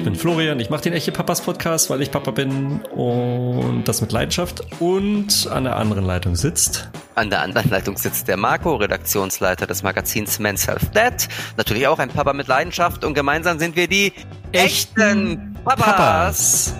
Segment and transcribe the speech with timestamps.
[0.00, 4.00] Ich bin Florian, ich mache den Echte Papas Podcast, weil ich Papa bin und das
[4.00, 4.62] mit Leidenschaft.
[4.80, 6.88] Und an der anderen Leitung sitzt.
[7.16, 11.28] An der anderen Leitung sitzt der Marco, Redaktionsleiter des Magazins Men's Health Dad.
[11.58, 14.14] Natürlich auch ein Papa mit Leidenschaft und gemeinsam sind wir die
[14.52, 15.84] echten Papas.
[15.84, 16.74] Papas.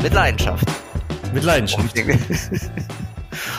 [0.00, 0.68] Mit Leidenschaft.
[1.34, 1.96] Mit Leidenschaft.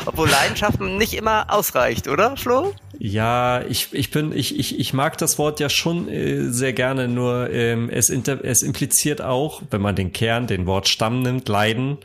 [0.05, 2.73] Obwohl Leidenschaft nicht immer ausreicht, oder, Flo?
[3.05, 7.09] Ja, ich, ich bin, ich, ich, ich mag das Wort ja schon äh, sehr gerne,
[7.09, 11.49] nur ähm, es, inter, es impliziert auch, wenn man den Kern, den Wort Stamm nimmt,
[11.49, 11.97] Leiden,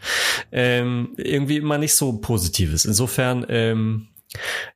[0.50, 2.84] ähm, irgendwie immer nicht so Positives.
[2.84, 4.08] Insofern, ähm,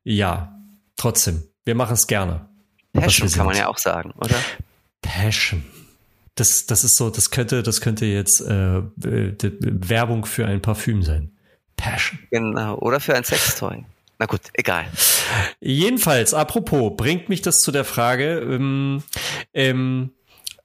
[0.04, 0.56] ja,
[0.96, 2.46] trotzdem, wir machen es gerne.
[2.92, 4.36] Passion kann man ja auch sagen, oder?
[5.00, 5.64] Passion.
[6.36, 11.02] Das, das ist so, das könnte, das könnte jetzt äh, äh Werbung für ein Parfüm
[11.02, 11.32] sein.
[11.76, 12.20] Passion.
[12.30, 13.84] Genau, oder für ein Sextoy.
[14.22, 14.84] Na gut, egal.
[15.58, 19.02] Jedenfalls, apropos, bringt mich das zu der Frage, ähm,
[19.52, 20.12] ähm,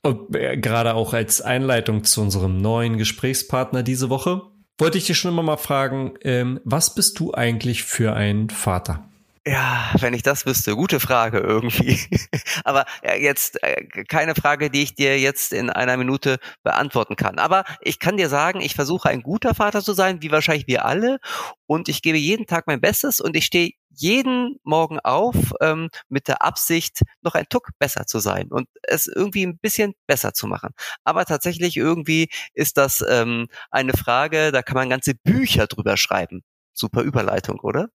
[0.03, 4.43] äh, gerade auch als Einleitung zu unserem neuen Gesprächspartner diese Woche,
[4.77, 9.09] wollte ich dich schon immer mal fragen, ähm, was bist du eigentlich für ein Vater?
[9.49, 11.97] Ja, wenn ich das wüsste, gute Frage irgendwie.
[12.65, 12.85] Aber
[13.17, 17.39] jetzt äh, keine Frage, die ich dir jetzt in einer Minute beantworten kann.
[17.39, 20.83] Aber ich kann dir sagen, ich versuche ein guter Vater zu sein, wie wahrscheinlich wir
[20.83, 21.19] alle.
[21.65, 26.27] Und ich gebe jeden Tag mein Bestes und ich stehe jeden Morgen auf ähm, mit
[26.27, 30.47] der Absicht, noch ein Tuck besser zu sein und es irgendwie ein bisschen besser zu
[30.47, 30.71] machen.
[31.05, 36.43] Aber tatsächlich irgendwie ist das ähm, eine Frage, da kann man ganze Bücher drüber schreiben.
[36.73, 37.87] Super Überleitung, oder?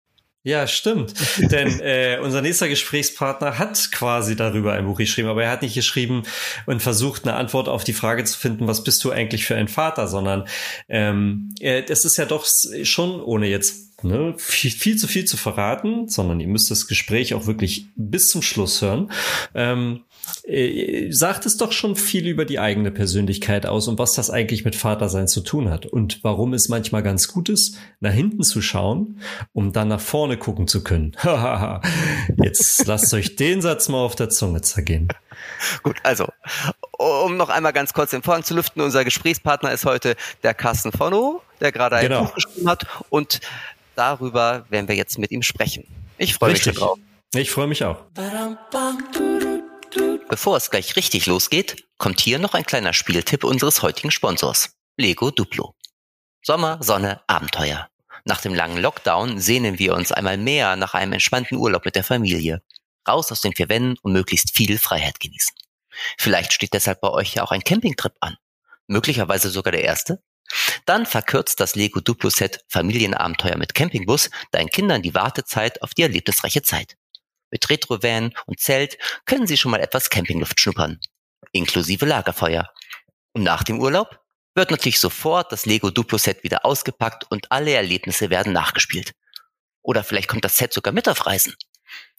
[0.43, 1.13] Ja, stimmt.
[1.51, 5.75] Denn äh, unser nächster Gesprächspartner hat quasi darüber ein Buch geschrieben, aber er hat nicht
[5.75, 6.23] geschrieben
[6.67, 9.69] und versucht, eine Antwort auf die Frage zu finden, was bist du eigentlich für ein
[9.69, 10.49] Vater, sondern
[10.89, 12.47] ähm, es ist ja doch
[12.85, 17.35] schon, ohne jetzt ne, viel, viel zu viel zu verraten, sondern ihr müsst das Gespräch
[17.35, 19.13] auch wirklich bis zum Schluss hören.
[19.55, 20.05] Ähm,
[20.45, 24.65] äh, sagt es doch schon viel über die eigene Persönlichkeit aus und was das eigentlich
[24.65, 28.63] mit Vatersein zu tun hat und warum es manchmal ganz gut ist, nach hinten zu
[28.63, 29.21] schauen,
[29.53, 31.13] um dann nach vorne gucken zu können.
[32.43, 35.09] Jetzt lasst euch den Satz mal auf der Zunge zergehen.
[35.83, 36.27] Gut, also,
[36.99, 40.93] um noch einmal ganz kurz den Vorhang zu lüften, unser Gesprächspartner ist heute der Carsten
[40.93, 42.25] Fono, der gerade ein genau.
[42.25, 43.41] Buch geschrieben hat und
[43.95, 45.85] darüber werden wir jetzt mit ihm sprechen.
[46.19, 46.99] Ich freue mich drauf.
[47.35, 48.03] Ich freue mich auch.
[50.29, 55.31] Bevor es gleich richtig losgeht, kommt hier noch ein kleiner Spieltipp unseres heutigen Sponsors, Lego
[55.31, 55.75] Duplo.
[56.43, 57.89] Sommer, Sonne, Abenteuer.
[58.25, 62.05] Nach dem langen Lockdown sehnen wir uns einmal mehr nach einem entspannten Urlaub mit der
[62.05, 62.63] Familie.
[63.09, 65.55] Raus aus den vier Wänden und möglichst viel Freiheit genießen.
[66.19, 68.37] Vielleicht steht deshalb bei euch ja auch ein Campingtrip an.
[68.87, 70.23] Möglicherweise sogar der erste?
[70.85, 76.03] Dann verkürzt das Lego Duplo Set Familienabenteuer mit Campingbus deinen Kindern die Wartezeit auf die
[76.03, 76.97] erlebnisreiche Zeit.
[77.51, 81.01] Mit Retrovan und Zelt können Sie schon mal etwas Campingluft schnuppern,
[81.53, 82.69] inklusive Lagerfeuer.
[83.33, 84.21] Und nach dem Urlaub
[84.55, 89.13] wird natürlich sofort das Lego Duplo Set wieder ausgepackt und alle Erlebnisse werden nachgespielt.
[89.83, 91.57] Oder vielleicht kommt das Set sogar mit auf Reisen.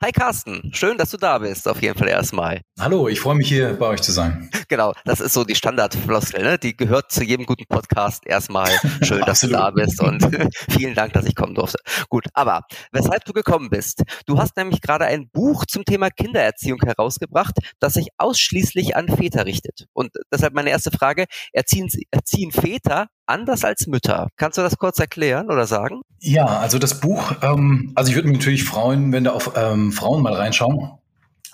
[0.00, 2.60] Hi Carsten, schön, dass du da bist, auf jeden Fall erstmal.
[2.78, 4.48] Hallo, ich freue mich hier bei euch zu sein.
[4.72, 6.56] Genau, das ist so die Standardfloskel, ne?
[6.56, 8.70] die gehört zu jedem guten Podcast erstmal.
[9.02, 10.26] Schön, dass du da bist und
[10.70, 11.76] vielen Dank, dass ich kommen durfte.
[12.08, 14.02] Gut, aber weshalb du gekommen bist?
[14.24, 19.44] Du hast nämlich gerade ein Buch zum Thema Kindererziehung herausgebracht, das sich ausschließlich an Väter
[19.44, 19.88] richtet.
[19.92, 24.28] Und deshalb meine erste Frage, erziehen, erziehen Väter anders als Mütter.
[24.38, 26.00] Kannst du das kurz erklären oder sagen?
[26.18, 29.92] Ja, also das Buch, ähm, also ich würde mich natürlich freuen, wenn da auf ähm,
[29.92, 30.92] Frauen mal reinschauen.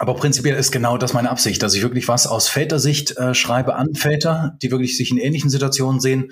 [0.01, 3.75] Aber prinzipiell ist genau das meine Absicht, dass ich wirklich was aus Vätersicht äh, schreibe
[3.75, 6.31] an Väter, die wirklich sich in ähnlichen Situationen sehen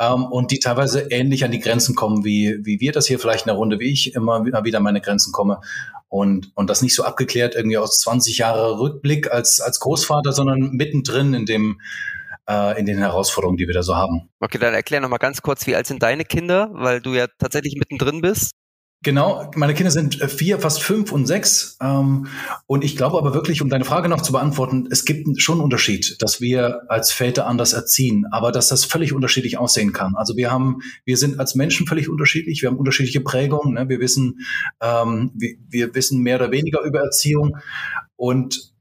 [0.00, 3.46] ähm, und die teilweise ähnlich an die Grenzen kommen, wie, wie wir das hier vielleicht
[3.46, 5.60] in der Runde, wie ich immer wieder an meine Grenzen komme.
[6.08, 10.70] Und, und das nicht so abgeklärt irgendwie aus 20 Jahre Rückblick als, als Großvater, sondern
[10.72, 11.80] mittendrin in dem,
[12.48, 14.28] äh, in den Herausforderungen, die wir da so haben.
[14.40, 17.26] Okay, dann erklär noch mal ganz kurz, wie alt sind deine Kinder, weil du ja
[17.38, 18.52] tatsächlich mittendrin bist.
[19.04, 21.76] Genau, meine Kinder sind äh, vier, fast fünf und sechs.
[21.80, 22.26] Ähm,
[22.66, 25.64] und ich glaube aber wirklich, um deine Frage noch zu beantworten, es gibt schon einen
[25.64, 30.14] Unterschied, dass wir als Väter anders erziehen, aber dass das völlig unterschiedlich aussehen kann.
[30.16, 33.90] Also wir haben, wir sind als Menschen völlig unterschiedlich, wir haben unterschiedliche Prägungen, ne?
[33.90, 34.40] wir wissen,
[34.80, 37.58] ähm, wir, wir wissen mehr oder weniger über Erziehung
[38.16, 38.73] und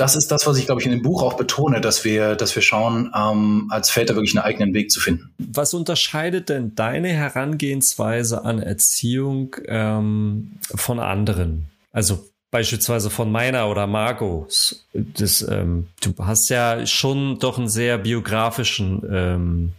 [0.00, 2.54] das ist das, was ich, glaube ich, in dem Buch auch betone, dass wir, dass
[2.54, 5.34] wir schauen, ähm, als Väter wirklich einen eigenen Weg zu finden.
[5.36, 11.66] Was unterscheidet denn deine Herangehensweise an Erziehung ähm, von anderen?
[11.92, 14.86] Also beispielsweise von meiner oder Margos.
[14.94, 19.72] Das, ähm, du hast ja schon doch einen sehr biografischen, ähm,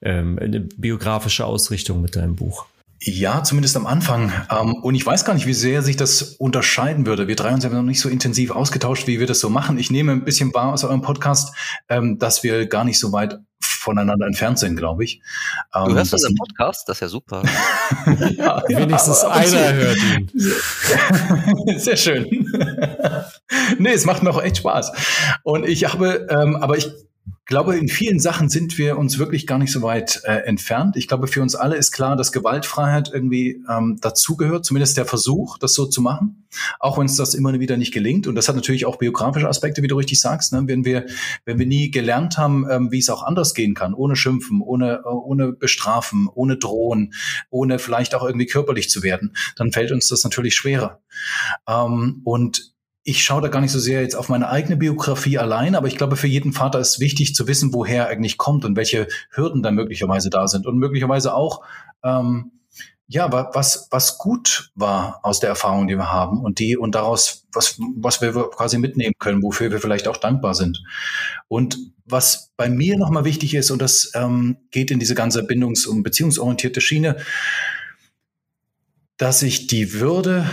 [0.00, 2.64] ähm, eine biografische Ausrichtung mit deinem Buch.
[3.02, 4.30] Ja, zumindest am Anfang.
[4.50, 7.28] Ähm, und ich weiß gar nicht, wie sehr sich das unterscheiden würde.
[7.28, 9.78] Wir drei uns haben noch nicht so intensiv ausgetauscht, wie wir das so machen.
[9.78, 11.54] Ich nehme ein bisschen wahr aus eurem Podcast,
[11.88, 15.22] ähm, dass wir gar nicht so weit voneinander entfernt sind, glaube ich.
[15.74, 17.42] Ähm, du hörst unseren Podcast, das ist ja super.
[18.36, 21.78] ja, Wenigstens ja, einer hört ihn.
[21.78, 22.26] Sehr schön.
[23.78, 24.92] nee, es macht mir auch echt Spaß.
[25.42, 26.90] Und ich habe, ähm, aber ich
[27.50, 30.96] glaube, in vielen Sachen sind wir uns wirklich gar nicht so weit äh, entfernt.
[30.96, 35.58] Ich glaube, für uns alle ist klar, dass Gewaltfreiheit irgendwie ähm, dazugehört, zumindest der Versuch,
[35.58, 36.46] das so zu machen,
[36.78, 38.28] auch wenn es das immer wieder nicht gelingt.
[38.28, 40.52] Und das hat natürlich auch biografische Aspekte, wie du richtig sagst.
[40.52, 40.62] Ne?
[40.66, 41.06] Wenn wir,
[41.44, 45.02] wenn wir nie gelernt haben, ähm, wie es auch anders gehen kann, ohne Schimpfen, ohne,
[45.04, 47.12] ohne Bestrafen, ohne Drohen,
[47.50, 51.00] ohne vielleicht auch irgendwie körperlich zu werden, dann fällt uns das natürlich schwerer.
[51.68, 52.69] Ähm, und
[53.02, 55.96] ich schaue da gar nicht so sehr jetzt auf meine eigene Biografie allein, aber ich
[55.96, 59.62] glaube, für jeden Vater ist wichtig zu wissen, woher er eigentlich kommt und welche Hürden
[59.62, 61.64] da möglicherweise da sind und möglicherweise auch,
[62.04, 62.52] ähm,
[63.12, 67.48] ja, was, was gut war aus der Erfahrung, die wir haben und die und daraus,
[67.52, 70.80] was, was wir quasi mitnehmen können, wofür wir vielleicht auch dankbar sind.
[71.48, 75.88] Und was bei mir nochmal wichtig ist, und das ähm, geht in diese ganze bindungs-
[75.88, 77.16] und beziehungsorientierte Schiene,
[79.16, 80.46] dass ich die Würde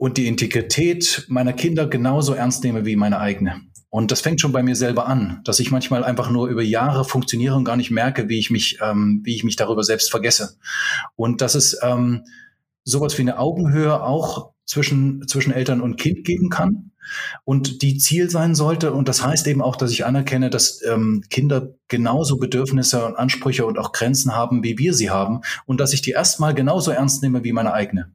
[0.00, 3.60] und die Integrität meiner Kinder genauso ernst nehme wie meine eigene.
[3.90, 7.04] Und das fängt schon bei mir selber an, dass ich manchmal einfach nur über Jahre
[7.04, 10.56] funktioniere und gar nicht merke, wie ich mich, ähm, wie ich mich darüber selbst vergesse.
[11.16, 12.22] Und dass es ähm,
[12.82, 16.92] sowas wie eine Augenhöhe auch zwischen, zwischen Eltern und Kind geben kann
[17.44, 18.94] und die Ziel sein sollte.
[18.94, 23.66] Und das heißt eben auch, dass ich anerkenne, dass ähm, Kinder genauso Bedürfnisse und Ansprüche
[23.66, 27.22] und auch Grenzen haben, wie wir sie haben und dass ich die erstmal genauso ernst
[27.22, 28.10] nehme wie meine eigene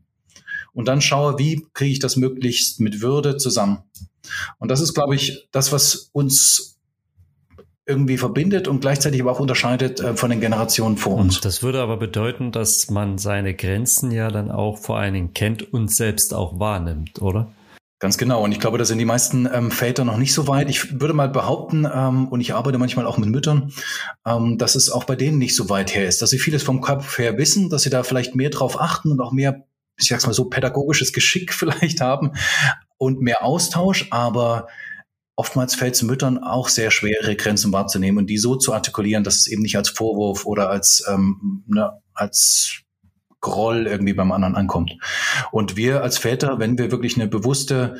[0.75, 3.80] und dann schaue, wie kriege ich das möglichst mit Würde zusammen.
[4.60, 6.77] Und das ist, glaube ich, das, was uns
[7.88, 11.38] irgendwie verbindet und gleichzeitig aber auch unterscheidet äh, von den Generationen vor uns.
[11.38, 15.33] Und das würde aber bedeuten, dass man seine Grenzen ja dann auch vor allen Dingen
[15.33, 17.51] kennt und selbst auch wahrnimmt, oder?
[18.00, 18.44] Ganz genau.
[18.44, 20.69] Und ich glaube, da sind die meisten ähm, Väter noch nicht so weit.
[20.69, 23.71] Ich würde mal behaupten, ähm, und ich arbeite manchmal auch mit Müttern,
[24.25, 26.81] ähm, dass es auch bei denen nicht so weit her ist, dass sie vieles vom
[26.81, 29.63] Kopf her wissen, dass sie da vielleicht mehr drauf achten und auch mehr
[29.97, 32.31] ich sag's mal so, pädagogisches Geschick vielleicht haben
[32.97, 34.68] und mehr Austausch, aber
[35.36, 39.24] oftmals fällt es Müttern auch sehr schwer, ihre Grenzen wahrzunehmen und die so zu artikulieren,
[39.24, 42.81] dass es eben nicht als Vorwurf oder als, ähm, ne, als
[43.42, 44.97] Groll irgendwie beim anderen ankommt.
[45.51, 47.97] Und wir als Väter, wenn wir wirklich eine bewusste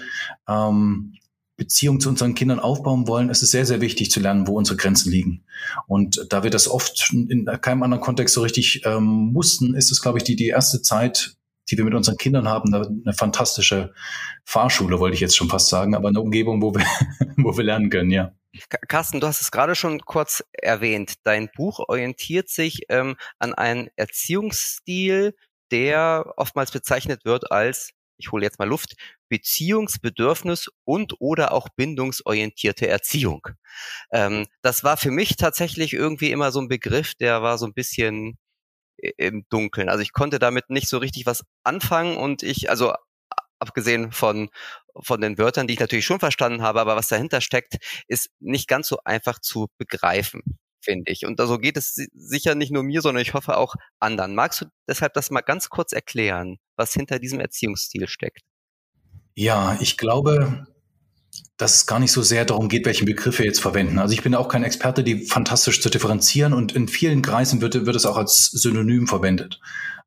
[0.48, 1.14] ähm,
[1.58, 4.78] Beziehung zu unseren Kindern aufbauen wollen, ist es sehr, sehr wichtig zu lernen, wo unsere
[4.78, 5.44] Grenzen liegen.
[5.88, 10.02] Und da wir das oft in keinem anderen Kontext so richtig ähm, mussten, ist es,
[10.02, 11.35] glaube ich, die, die erste Zeit,
[11.70, 13.94] die wir mit unseren Kindern haben, eine fantastische
[14.44, 16.86] Fahrschule, wollte ich jetzt schon fast sagen, aber eine Umgebung, wo wir,
[17.38, 18.34] wo wir lernen können, ja.
[18.88, 21.16] Carsten, du hast es gerade schon kurz erwähnt.
[21.24, 25.36] Dein Buch orientiert sich ähm, an einem Erziehungsstil,
[25.72, 28.96] der oftmals bezeichnet wird als, ich hole jetzt mal Luft,
[29.28, 33.48] Beziehungsbedürfnis und oder auch bindungsorientierte Erziehung.
[34.12, 37.74] Ähm, das war für mich tatsächlich irgendwie immer so ein Begriff, der war so ein
[37.74, 38.38] bisschen
[38.98, 39.90] im Dunkeln.
[39.90, 42.94] Also ich konnte damit nicht so richtig was anfangen und ich, also
[43.60, 44.50] abgesehen von,
[45.02, 48.68] von den Wörtern, die ich natürlich schon verstanden habe, aber was dahinter steckt, ist nicht
[48.68, 50.42] ganz so einfach zu begreifen,
[50.82, 51.26] finde ich.
[51.26, 54.36] Und so also geht es sicher nicht nur mir, sondern ich hoffe auch anderen.
[54.36, 58.42] Magst du deshalb das mal ganz kurz erklären, was hinter diesem Erziehungsstil steckt?
[59.36, 60.66] Ja, ich glaube,
[61.58, 63.98] dass es gar nicht so sehr darum geht, welche Begriffe jetzt verwenden.
[63.98, 67.86] Also ich bin auch kein Experte, die fantastisch zu differenzieren und in vielen Kreisen wird,
[67.86, 69.62] wird es auch als Synonym verwendet.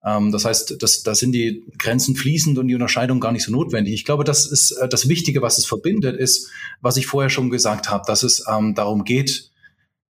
[0.04, 3.52] Ähm, das heißt, das, da sind die Grenzen fließend und die Unterscheidung gar nicht so
[3.52, 3.94] notwendig.
[3.94, 6.50] Ich glaube, das ist äh, das Wichtige, was es verbindet, ist,
[6.82, 9.50] was ich vorher schon gesagt habe, dass es ähm, darum geht,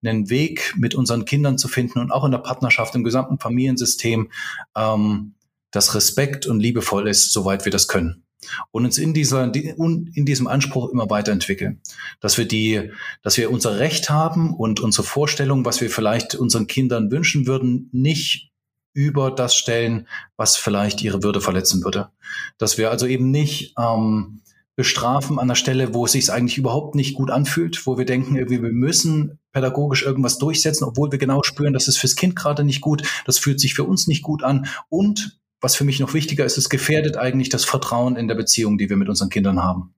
[0.05, 4.31] einen Weg mit unseren Kindern zu finden und auch in der Partnerschaft, im gesamten Familiensystem,
[4.77, 5.35] ähm,
[5.71, 8.25] das Respekt und liebevoll ist, soweit wir das können
[8.71, 11.81] und uns in dieser, in diesem Anspruch immer weiterentwickeln.
[12.21, 12.91] Dass wir die,
[13.23, 17.89] dass wir unser Recht haben und unsere Vorstellung, was wir vielleicht unseren Kindern wünschen würden,
[17.93, 18.51] nicht
[18.93, 22.11] über das stellen, was vielleicht ihre Würde verletzen würde.
[22.59, 24.41] Dass wir also eben nicht ähm,
[24.79, 28.37] bestrafen an der Stelle, wo es sich eigentlich überhaupt nicht gut anfühlt, wo wir denken,
[28.37, 32.81] wir müssen pädagogisch irgendwas durchsetzen, obwohl wir genau spüren, das ist fürs Kind gerade nicht
[32.81, 36.45] gut, das fühlt sich für uns nicht gut an und was für mich noch wichtiger
[36.45, 39.95] ist, es gefährdet eigentlich das Vertrauen in der Beziehung, die wir mit unseren Kindern haben.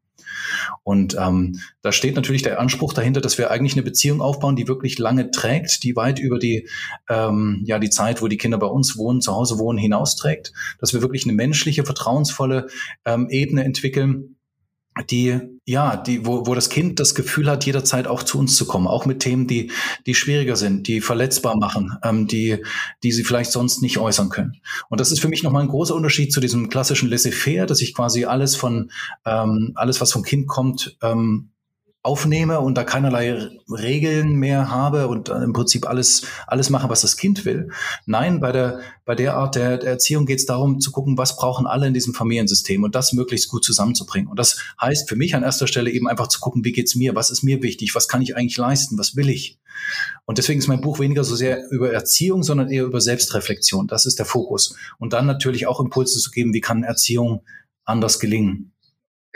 [0.82, 4.68] Und ähm, da steht natürlich der Anspruch dahinter, dass wir eigentlich eine Beziehung aufbauen, die
[4.68, 6.68] wirklich lange trägt, die weit über die
[7.08, 10.92] ähm, ja die Zeit, wo die Kinder bei uns wohnen, zu Hause wohnen, hinausträgt, dass
[10.92, 12.68] wir wirklich eine menschliche, vertrauensvolle
[13.04, 14.36] ähm, Ebene entwickeln,
[15.08, 18.66] die, ja, die, wo, wo das Kind das Gefühl hat, jederzeit auch zu uns zu
[18.66, 19.70] kommen, auch mit Themen, die,
[20.06, 22.58] die schwieriger sind, die verletzbar machen, ähm, die,
[23.02, 24.60] die sie vielleicht sonst nicht äußern können.
[24.88, 27.94] Und das ist für mich nochmal ein großer Unterschied zu diesem klassischen Laissez-faire, dass ich
[27.94, 28.90] quasi alles von,
[29.24, 31.50] ähm, alles, was vom Kind kommt, ähm,
[32.02, 37.18] aufnehme und da keinerlei Regeln mehr habe und im Prinzip alles, alles mache, was das
[37.18, 37.68] Kind will.
[38.06, 41.36] Nein, bei der, bei der Art der, der Erziehung geht es darum zu gucken, was
[41.36, 44.30] brauchen alle in diesem Familiensystem und das möglichst gut zusammenzubringen.
[44.30, 47.14] Und das heißt für mich an erster Stelle eben einfach zu gucken, wie geht's mir,
[47.14, 49.58] was ist mir wichtig, was kann ich eigentlich leisten, was will ich.
[50.24, 53.88] Und deswegen ist mein Buch weniger so sehr über Erziehung, sondern eher über Selbstreflexion.
[53.88, 54.74] Das ist der Fokus.
[54.98, 57.42] Und dann natürlich auch Impulse zu geben, wie kann Erziehung
[57.84, 58.72] anders gelingen.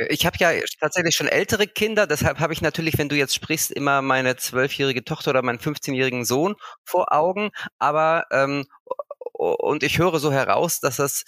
[0.08, 3.70] Ich habe ja tatsächlich schon ältere Kinder, deshalb habe ich natürlich, wenn du jetzt sprichst,
[3.70, 7.50] immer meine zwölfjährige Tochter oder meinen 15-jährigen Sohn vor Augen.
[7.78, 8.66] Aber ähm,
[9.34, 11.24] und ich höre so heraus, dass das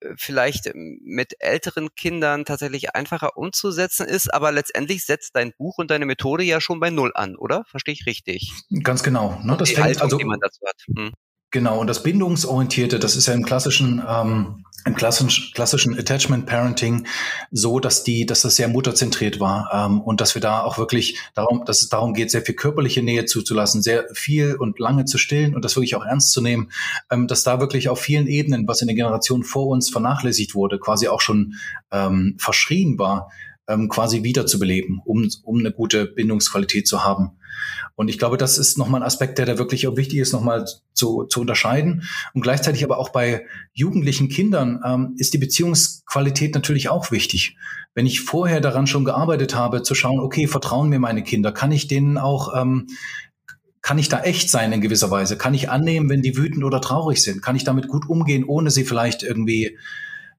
[0.00, 5.90] äh, vielleicht mit älteren Kindern tatsächlich einfacher umzusetzen ist, aber letztendlich setzt dein Buch und
[5.90, 7.64] deine Methode ja schon bei Null an, oder?
[7.66, 8.52] Verstehe ich richtig?
[8.82, 9.40] Ganz genau.
[9.42, 9.56] Ne?
[9.56, 10.82] Das die fängt, Haltung, also, die man dazu hat.
[10.96, 11.12] Hm.
[11.50, 17.06] Genau, und das Bindungsorientierte, das ist ja im klassischen, ähm, im klassischen, klassischen Attachment Parenting
[17.50, 21.18] so, dass die, dass das sehr mutterzentriert war ähm, und dass wir da auch wirklich
[21.34, 25.18] darum, dass es darum geht, sehr viel körperliche Nähe zuzulassen, sehr viel und lange zu
[25.18, 26.70] stillen und das wirklich auch ernst zu nehmen,
[27.10, 30.78] ähm, dass da wirklich auf vielen Ebenen, was in den Generationen vor uns vernachlässigt wurde,
[30.78, 31.54] quasi auch schon
[31.90, 33.30] ähm, verschrien war,
[33.72, 37.38] ähm, quasi wiederzubeleben, um, um eine gute Bindungsqualität zu haben.
[37.94, 40.64] Und ich glaube, das ist nochmal ein Aspekt, der da wirklich auch wichtig ist, nochmal
[40.94, 42.02] zu, zu unterscheiden.
[42.34, 47.56] Und gleichzeitig aber auch bei jugendlichen Kindern ähm, ist die Beziehungsqualität natürlich auch wichtig.
[47.94, 51.72] Wenn ich vorher daran schon gearbeitet habe, zu schauen, okay, vertrauen mir meine Kinder, kann
[51.72, 52.88] ich denen auch ähm,
[53.82, 55.36] kann ich da echt sein in gewisser Weise?
[55.36, 57.42] Kann ich annehmen, wenn die wütend oder traurig sind?
[57.42, 59.76] Kann ich damit gut umgehen, ohne sie vielleicht irgendwie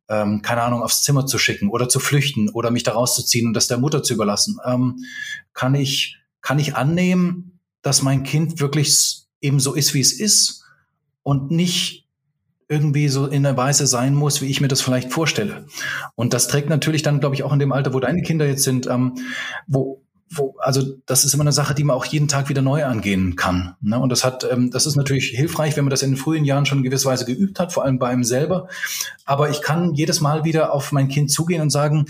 [0.09, 3.53] ähm, keine Ahnung, aufs Zimmer zu schicken oder zu flüchten oder mich da rauszuziehen und
[3.53, 4.59] das der Mutter zu überlassen?
[4.65, 5.05] Ähm,
[5.53, 10.63] kann ich, kann ich annehmen, dass mein Kind wirklich eben so ist, wie es ist
[11.21, 12.07] und nicht
[12.69, 15.65] irgendwie so in der Weise sein muss, wie ich mir das vielleicht vorstelle.
[16.15, 18.63] Und das trägt natürlich dann, glaube ich, auch in dem Alter, wo deine Kinder jetzt
[18.63, 19.15] sind, ähm,
[19.67, 20.01] wo,
[20.35, 23.35] wo, also das ist immer eine Sache, die man auch jeden Tag wieder neu angehen
[23.35, 23.75] kann.
[23.81, 23.99] Ne?
[23.99, 26.65] Und das hat, ähm, das ist natürlich hilfreich, wenn man das in den frühen Jahren
[26.65, 28.67] schon in gewisser Weise geübt hat, vor allem bei einem selber.
[29.25, 32.05] Aber ich kann jedes Mal wieder auf mein Kind zugehen und sagen,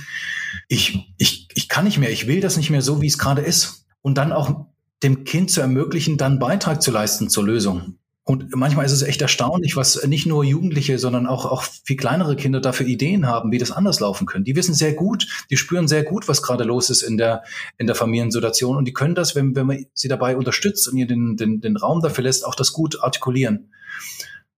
[0.68, 3.42] ich, ich, ich kann nicht mehr, ich will das nicht mehr so, wie es gerade
[3.42, 3.86] ist.
[4.02, 4.66] Und dann auch
[5.02, 7.98] dem Kind zu ermöglichen, dann Beitrag zu leisten zur Lösung.
[8.26, 12.38] Und manchmal ist es echt erstaunlich, was nicht nur Jugendliche, sondern auch, auch viel kleinere
[12.38, 14.46] Kinder dafür Ideen haben, wie das anders laufen können.
[14.46, 17.44] Die wissen sehr gut, die spüren sehr gut, was gerade los ist in der,
[17.78, 18.78] in der Familiensituation.
[18.78, 21.76] Und die können das, wenn, wenn man sie dabei unterstützt und ihr den, den, den
[21.76, 23.72] Raum dafür lässt, auch das gut artikulieren.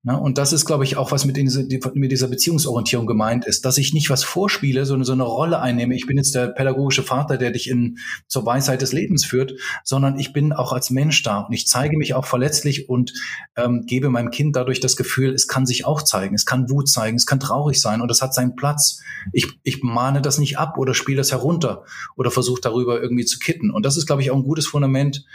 [0.05, 0.19] Ne?
[0.19, 3.65] Und das ist, glaube ich, auch was mit, in diese, mit dieser Beziehungsorientierung gemeint ist,
[3.65, 5.95] dass ich nicht was vorspiele, sondern so eine Rolle einnehme.
[5.95, 7.97] Ich bin jetzt der pädagogische Vater, der dich in,
[8.27, 11.97] zur Weisheit des Lebens führt, sondern ich bin auch als Mensch da und ich zeige
[11.97, 13.13] mich auch verletzlich und
[13.55, 16.87] ähm, gebe meinem Kind dadurch das Gefühl, es kann sich auch zeigen, es kann Wut
[16.87, 18.99] zeigen, es kann traurig sein und es hat seinen Platz.
[19.33, 21.83] Ich, ich mahne das nicht ab oder spiele das herunter
[22.15, 23.71] oder versuche darüber irgendwie zu kitten.
[23.71, 25.25] Und das ist, glaube ich, auch ein gutes Fundament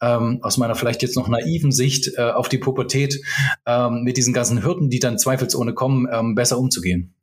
[0.00, 3.20] ähm, aus meiner vielleicht jetzt noch naiven Sicht äh, auf die Pubertät
[3.66, 7.14] ähm, mit diesen ganzen Hürden, die dann zweifelsohne kommen, ähm, besser umzugehen.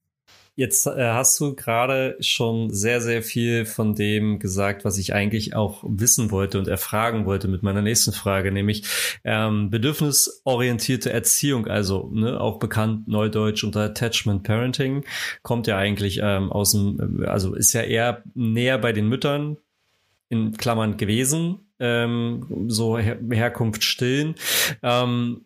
[0.55, 5.55] Jetzt äh, hast du gerade schon sehr, sehr viel von dem gesagt, was ich eigentlich
[5.55, 8.83] auch wissen wollte und erfragen wollte mit meiner nächsten Frage, nämlich
[9.23, 15.05] ähm, bedürfnisorientierte Erziehung, also ne, auch bekannt neudeutsch unter Attachment Parenting,
[15.41, 19.55] kommt ja eigentlich ähm, aus dem, also ist ja eher näher bei den Müttern
[20.27, 24.35] in Klammern gewesen, ähm, so Her Herkunft stillen.
[24.83, 25.41] Ähm,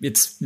[0.00, 0.42] jetzt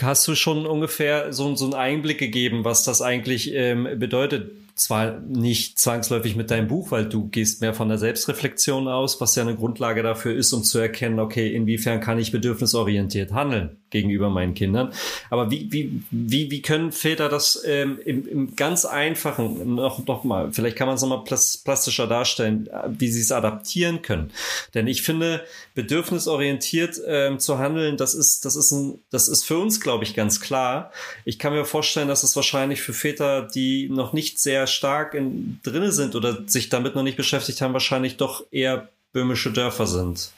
[0.00, 4.52] hast du schon ungefähr so, so einen Einblick gegeben, was das eigentlich ähm, bedeutet.
[4.74, 9.34] Zwar nicht zwangsläufig mit deinem Buch, weil du gehst mehr von der Selbstreflexion aus, was
[9.34, 14.30] ja eine Grundlage dafür ist, um zu erkennen, okay, inwiefern kann ich bedürfnisorientiert handeln gegenüber
[14.30, 14.92] meinen Kindern.
[15.28, 20.24] Aber wie, wie, wie, wie können Väter das ähm, im, im ganz einfachen, noch, noch
[20.24, 24.30] mal, vielleicht kann man es nochmal plastischer darstellen, wie sie es adaptieren können.
[24.74, 25.44] Denn ich finde,
[25.74, 30.14] bedürfnisorientiert ähm, zu handeln, das ist, das ist ein, das ist für uns, glaube ich,
[30.14, 30.92] ganz klar.
[31.24, 35.60] Ich kann mir vorstellen, dass es wahrscheinlich für Väter, die noch nicht sehr stark in,
[35.62, 40.30] drinne sind oder sich damit noch nicht beschäftigt haben, wahrscheinlich doch eher böhmische Dörfer sind.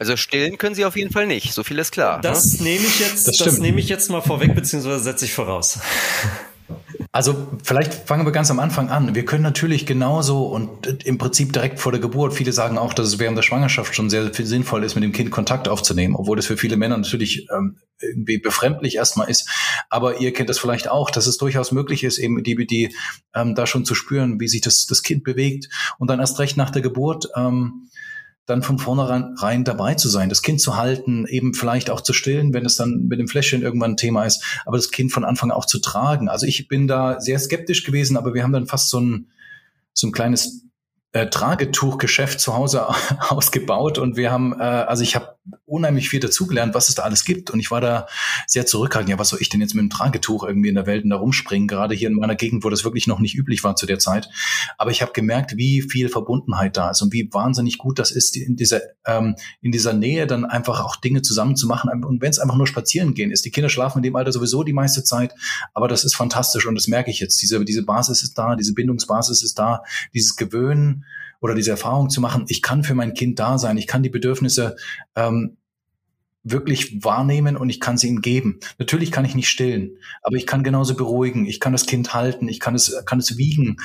[0.00, 2.22] Also stillen können sie auf jeden Fall nicht, so viel ist klar.
[2.22, 2.70] Das ne?
[2.70, 5.78] nehme ich jetzt, das, das nehme ich jetzt mal vorweg, beziehungsweise setze ich voraus.
[7.12, 9.16] Also vielleicht fangen wir ganz am Anfang an.
[9.16, 13.08] Wir können natürlich genauso und im Prinzip direkt vor der Geburt, viele sagen auch, dass
[13.08, 16.46] es während der Schwangerschaft schon sehr sinnvoll ist, mit dem Kind Kontakt aufzunehmen, obwohl das
[16.46, 19.48] für viele Männer natürlich ähm, irgendwie befremdlich erstmal ist.
[19.88, 22.94] Aber ihr kennt das vielleicht auch, dass es durchaus möglich ist, eben die, die
[23.34, 26.56] ähm, da schon zu spüren, wie sich das, das Kind bewegt und dann erst recht
[26.56, 27.26] nach der Geburt.
[27.34, 27.90] Ähm,
[28.50, 32.52] dann von vornherein dabei zu sein, das Kind zu halten, eben vielleicht auch zu stillen,
[32.52, 35.50] wenn es dann mit dem Fläschchen irgendwann ein Thema ist, aber das Kind von Anfang
[35.50, 36.28] auch zu tragen.
[36.28, 39.28] Also ich bin da sehr skeptisch gewesen, aber wir haben dann fast so ein,
[39.92, 40.64] so ein kleines
[41.12, 42.86] äh, Tragetuchgeschäft zu Hause
[43.28, 47.24] ausgebaut und wir haben, äh, also ich habe unheimlich viel dazugelernt, was es da alles
[47.24, 48.06] gibt und ich war da
[48.46, 49.10] sehr zurückhaltend.
[49.10, 51.68] Ja, was soll ich denn jetzt mit einem Tragetuch irgendwie in der Welt da rumspringen?
[51.68, 54.28] Gerade hier in meiner Gegend, wo das wirklich noch nicht üblich war zu der Zeit.
[54.78, 58.36] Aber ich habe gemerkt, wie viel Verbundenheit da ist und wie wahnsinnig gut das ist,
[58.36, 62.04] in dieser ähm, in dieser Nähe dann einfach auch Dinge zusammen zu machen.
[62.04, 64.62] Und wenn es einfach nur spazieren gehen ist, die Kinder schlafen in dem Alter sowieso
[64.62, 65.34] die meiste Zeit,
[65.74, 67.40] aber das ist fantastisch und das merke ich jetzt.
[67.42, 69.82] Diese diese Basis ist da, diese Bindungsbasis ist da,
[70.14, 71.04] dieses Gewöhnen
[71.40, 74.10] oder diese Erfahrung zu machen, ich kann für mein Kind da sein, ich kann die
[74.10, 74.76] Bedürfnisse
[75.16, 75.56] ähm,
[76.42, 78.60] wirklich wahrnehmen und ich kann sie ihm geben.
[78.78, 81.44] Natürlich kann ich nicht stillen, aber ich kann genauso beruhigen.
[81.44, 83.76] Ich kann das Kind halten, ich kann es, kann es wiegen.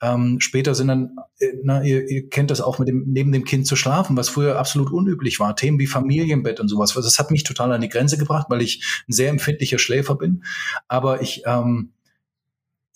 [0.00, 3.44] Ähm, später sind dann, äh, na, ihr, ihr kennt das auch mit dem, neben dem
[3.44, 5.56] Kind zu schlafen, was früher absolut unüblich war.
[5.56, 6.94] Themen wie Familienbett und sowas.
[6.94, 10.44] Das hat mich total an die Grenze gebracht, weil ich ein sehr empfindlicher Schläfer bin.
[10.86, 11.90] Aber ich, ähm,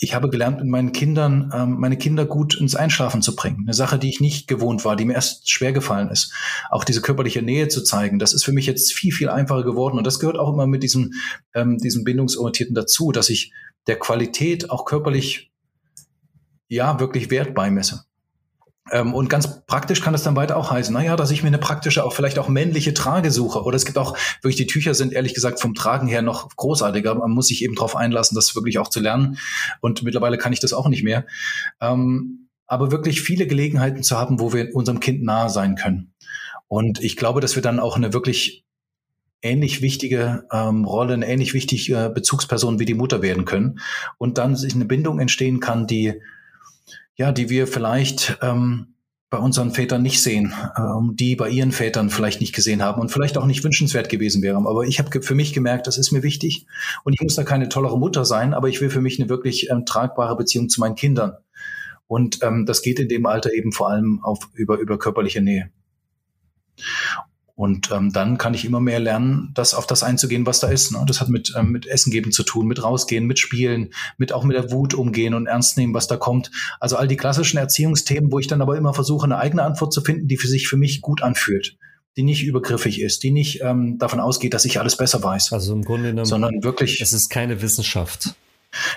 [0.00, 3.64] ich habe gelernt, mit meinen Kindern, ähm, meine Kinder gut ins Einschlafen zu bringen.
[3.64, 6.32] Eine Sache, die ich nicht gewohnt war, die mir erst schwer gefallen ist.
[6.70, 9.98] Auch diese körperliche Nähe zu zeigen, das ist für mich jetzt viel, viel einfacher geworden.
[9.98, 11.14] Und das gehört auch immer mit diesem,
[11.54, 13.52] ähm, diesem Bindungsorientierten dazu, dass ich
[13.88, 15.50] der Qualität auch körperlich,
[16.68, 18.04] ja, wirklich Wert beimesse.
[18.92, 21.58] Ähm, und ganz praktisch kann das dann weiter auch heißen, naja, dass ich mir eine
[21.58, 23.62] praktische, auch vielleicht auch männliche Trage suche.
[23.62, 27.14] Oder es gibt auch, wirklich die Tücher sind ehrlich gesagt vom Tragen her noch großartiger.
[27.14, 29.38] Man muss sich eben darauf einlassen, das wirklich auch zu lernen.
[29.80, 31.26] Und mittlerweile kann ich das auch nicht mehr.
[31.80, 36.12] Ähm, aber wirklich viele Gelegenheiten zu haben, wo wir unserem Kind nahe sein können.
[36.68, 38.66] Und ich glaube, dass wir dann auch eine wirklich
[39.40, 43.80] ähnlich wichtige ähm, Rolle, eine ähnlich wichtige Bezugsperson wie die Mutter werden können.
[44.18, 46.20] Und dann sich eine Bindung entstehen kann, die
[47.18, 48.94] ja, die wir vielleicht ähm,
[49.28, 53.10] bei unseren Vätern nicht sehen, ähm, die bei ihren Vätern vielleicht nicht gesehen haben und
[53.10, 54.66] vielleicht auch nicht wünschenswert gewesen wären.
[54.66, 56.66] Aber ich habe für mich gemerkt, das ist mir wichtig
[57.04, 59.68] und ich muss da keine tollere Mutter sein, aber ich will für mich eine wirklich
[59.68, 61.36] ähm, tragbare Beziehung zu meinen Kindern.
[62.06, 65.70] Und ähm, das geht in dem Alter eben vor allem auf über über körperliche Nähe.
[67.58, 70.92] Und ähm, dann kann ich immer mehr lernen, das auf das einzugehen, was da ist.
[70.92, 71.02] Ne?
[71.08, 74.44] Das hat mit, ähm, mit Essen geben zu tun, mit rausgehen, mit Spielen, mit auch
[74.44, 76.52] mit der Wut umgehen und ernst nehmen, was da kommt.
[76.78, 80.02] Also all die klassischen Erziehungsthemen, wo ich dann aber immer versuche, eine eigene Antwort zu
[80.02, 81.76] finden, die für sich für mich gut anfühlt
[82.16, 85.52] die nicht übergriffig ist, die nicht ähm, davon ausgeht, dass ich alles besser weiß.
[85.52, 87.00] Also im Grunde genommen, sondern wirklich.
[87.00, 88.34] Es ist keine Wissenschaft.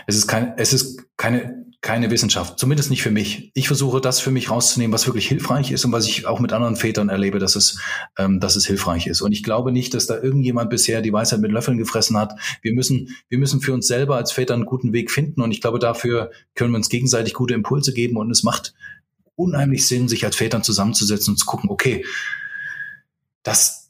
[0.08, 3.52] Es ist kein, es ist keine keine Wissenschaft, zumindest nicht für mich.
[3.56, 6.54] Ich versuche das für mich rauszunehmen, was wirklich hilfreich ist und was ich auch mit
[6.54, 7.80] anderen Vätern erlebe, dass es,
[8.20, 9.22] ähm, dass es hilfreich ist.
[9.22, 12.34] Und ich glaube nicht, dass da irgendjemand bisher die Weisheit mit Löffeln gefressen hat.
[12.62, 15.42] Wir müssen, wir müssen für uns selber als Väter einen guten Weg finden.
[15.42, 18.16] Und ich glaube, dafür können wir uns gegenseitig gute Impulse geben.
[18.16, 18.76] Und es macht
[19.36, 22.06] unheimlich Sinn, sich als Vätern zusammenzusetzen und zu gucken, okay,
[23.42, 23.81] das,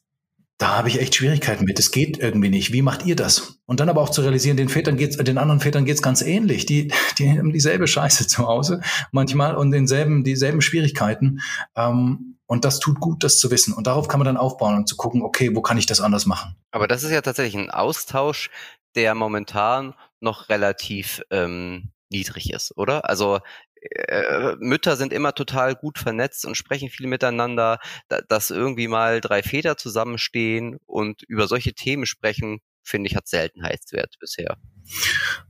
[0.62, 1.80] da habe ich echt Schwierigkeiten mit.
[1.80, 2.71] Es geht irgendwie nicht.
[2.71, 3.60] Wie macht ihr das?
[3.65, 6.67] Und dann aber auch zu realisieren, den Vätern geht's, den anderen Vätern geht's ganz ähnlich.
[6.67, 11.39] Die, die haben dieselbe Scheiße zu Hause manchmal und denselben, dieselben Schwierigkeiten.
[11.76, 13.74] Ähm, und das tut gut, das zu wissen.
[13.74, 16.28] Und darauf kann man dann aufbauen und zu gucken, okay, wo kann ich das anders
[16.28, 16.56] machen?
[16.69, 18.52] Aber das ist ja tatsächlich ein Austausch,
[18.95, 23.10] der momentan noch relativ ähm, niedrig ist, oder?
[23.10, 23.39] Also
[23.82, 29.22] äh, Mütter sind immer total gut vernetzt und sprechen viel miteinander, da, dass irgendwie mal
[29.22, 34.58] drei Väter zusammenstehen und über solche Themen sprechen, finde ich, hat Seltenheitswert bisher.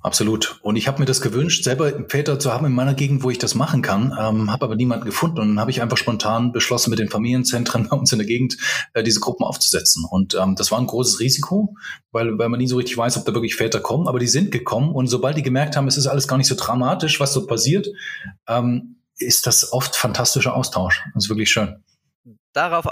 [0.02, 0.60] Absolut.
[0.62, 3.38] Und ich habe mir das gewünscht, selber Väter zu haben in meiner Gegend, wo ich
[3.38, 6.90] das machen kann, ähm, habe aber niemanden gefunden und dann habe ich einfach spontan beschlossen,
[6.90, 8.58] mit den Familienzentren bei uns in der Gegend
[8.94, 10.06] äh, diese Gruppen aufzusetzen.
[10.10, 11.76] Und ähm, das war ein großes Risiko,
[12.12, 14.52] weil, weil man nie so richtig weiß, ob da wirklich Väter kommen, aber die sind
[14.52, 17.46] gekommen und sobald die gemerkt haben, es ist alles gar nicht so dramatisch, was so
[17.46, 17.88] passiert,
[18.48, 21.04] ähm, ist das oft fantastischer Austausch.
[21.14, 21.84] Das ist wirklich schön.
[22.54, 22.86] Darauf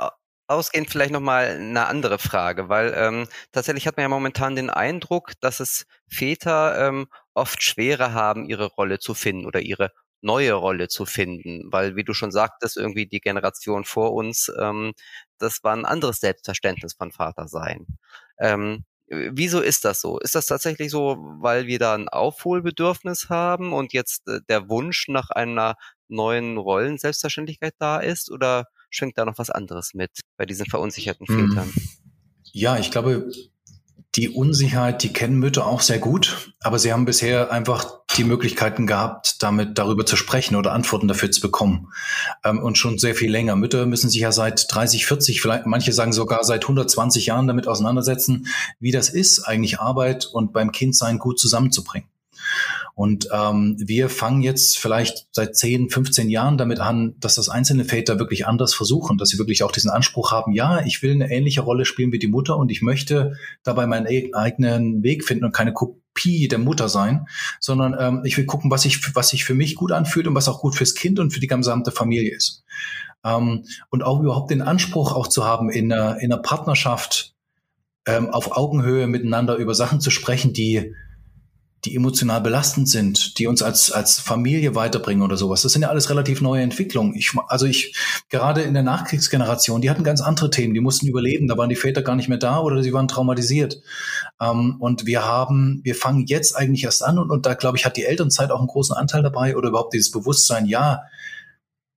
[0.49, 5.33] ausgehend vielleicht nochmal eine andere Frage, weil ähm, tatsächlich hat man ja momentan den Eindruck,
[5.41, 10.87] dass es Väter ähm, oft schwerer haben, ihre Rolle zu finden oder ihre neue Rolle
[10.89, 14.93] zu finden, weil wie du schon sagtest, irgendwie die Generation vor uns, ähm,
[15.37, 17.87] das war ein anderes Selbstverständnis von Vatersein.
[18.39, 20.19] Ähm, wieso ist das so?
[20.19, 25.07] Ist das tatsächlich so, weil wir da ein Aufholbedürfnis haben und jetzt äh, der Wunsch
[25.07, 25.75] nach einer
[26.07, 31.49] neuen Rollen-Selbstverständlichkeit da ist oder schwingt da noch was anderes mit bei diesen verunsicherten hm.
[31.49, 31.73] Vätern?
[32.51, 33.29] Ja, ich glaube,
[34.15, 38.87] die Unsicherheit, die kennen Mütter auch sehr gut, aber sie haben bisher einfach die Möglichkeiten
[38.87, 41.89] gehabt, damit darüber zu sprechen oder Antworten dafür zu bekommen.
[42.43, 43.55] Ähm, und schon sehr viel länger.
[43.55, 47.67] Mütter müssen sich ja seit 30, 40, vielleicht manche sagen sogar seit 120 Jahren damit
[47.67, 48.47] auseinandersetzen,
[48.79, 52.09] wie das ist, eigentlich Arbeit und beim Kindsein gut zusammenzubringen.
[52.99, 57.85] Und ähm, wir fangen jetzt vielleicht seit 10, 15 Jahren damit an, dass das einzelne
[57.85, 61.31] Väter wirklich anders versuchen, dass sie wirklich auch diesen Anspruch haben, ja, ich will eine
[61.31, 65.45] ähnliche Rolle spielen wie die Mutter und ich möchte dabei meinen e-, eigenen Weg finden
[65.45, 67.25] und keine Kopie der Mutter sein,
[67.61, 70.49] sondern ähm, ich will gucken, was sich was sich für mich gut anfühlt und was
[70.49, 72.65] auch gut fürs Kind und für die gesamte Familie ist.
[73.23, 77.33] Ähm, und auch überhaupt den Anspruch auch zu haben, in einer, in einer Partnerschaft
[78.05, 80.93] ähm, auf Augenhöhe miteinander über Sachen zu sprechen, die
[81.89, 85.63] die emotional belastend sind, die uns als, als Familie weiterbringen oder sowas.
[85.63, 87.15] Das sind ja alles relativ neue Entwicklungen.
[87.15, 87.95] Ich, also ich,
[88.29, 91.75] gerade in der Nachkriegsgeneration, die hatten ganz andere Themen, die mussten überleben, da waren die
[91.75, 93.81] Väter gar nicht mehr da oder sie waren traumatisiert.
[94.39, 97.85] Ähm, und wir haben, wir fangen jetzt eigentlich erst an und, und da glaube ich,
[97.85, 101.01] hat die Elternzeit auch einen großen Anteil dabei oder überhaupt dieses Bewusstsein, ja,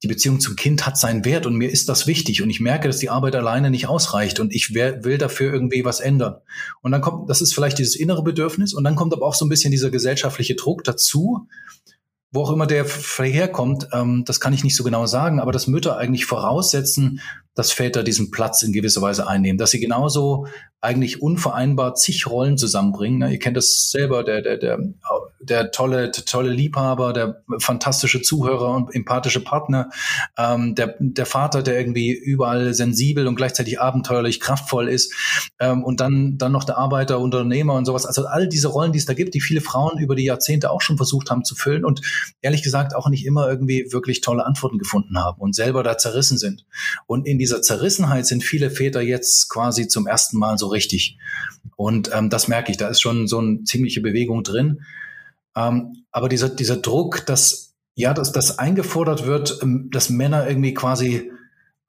[0.02, 2.88] die Beziehung zum Kind hat seinen Wert und mir ist das wichtig und ich merke,
[2.88, 6.36] dass die Arbeit alleine nicht ausreicht und ich will dafür irgendwie was ändern.
[6.82, 9.44] Und dann kommt, das ist vielleicht dieses innere Bedürfnis und dann kommt aber auch so
[9.44, 11.46] ein bisschen dieser gesellschaftliche Druck dazu,
[12.32, 15.66] wo auch immer der herkommt, ähm, das kann ich nicht so genau sagen, aber dass
[15.66, 17.20] Mütter eigentlich voraussetzen,
[17.54, 20.46] dass Väter diesen Platz in gewisser Weise einnehmen, dass sie genauso
[20.80, 23.18] eigentlich unvereinbar zig Rollen zusammenbringen.
[23.18, 23.32] Ne?
[23.32, 24.78] Ihr kennt das selber, der, der, der,
[25.42, 29.90] der tolle, tolle Liebhaber, der fantastische Zuhörer und empathische Partner,
[30.38, 35.12] ähm, der, der Vater, der irgendwie überall sensibel und gleichzeitig abenteuerlich kraftvoll ist
[35.58, 38.06] ähm, und dann, dann noch der Arbeiter, Unternehmer und sowas.
[38.06, 40.80] Also all diese Rollen, die es da gibt, die viele Frauen über die Jahrzehnte auch
[40.80, 42.00] schon versucht haben zu füllen und
[42.40, 46.38] ehrlich gesagt auch nicht immer irgendwie wirklich tolle Antworten gefunden haben und selber da zerrissen
[46.38, 46.64] sind.
[47.06, 51.18] Und in dieser Zerrissenheit sind viele Väter jetzt quasi zum ersten Mal so richtig.
[51.76, 54.82] Und ähm, das merke ich, da ist schon so eine ziemliche Bewegung drin.
[55.56, 60.74] Ähm, aber dieser, dieser Druck, dass, ja, dass das eingefordert wird, ähm, dass Männer irgendwie
[60.74, 61.30] quasi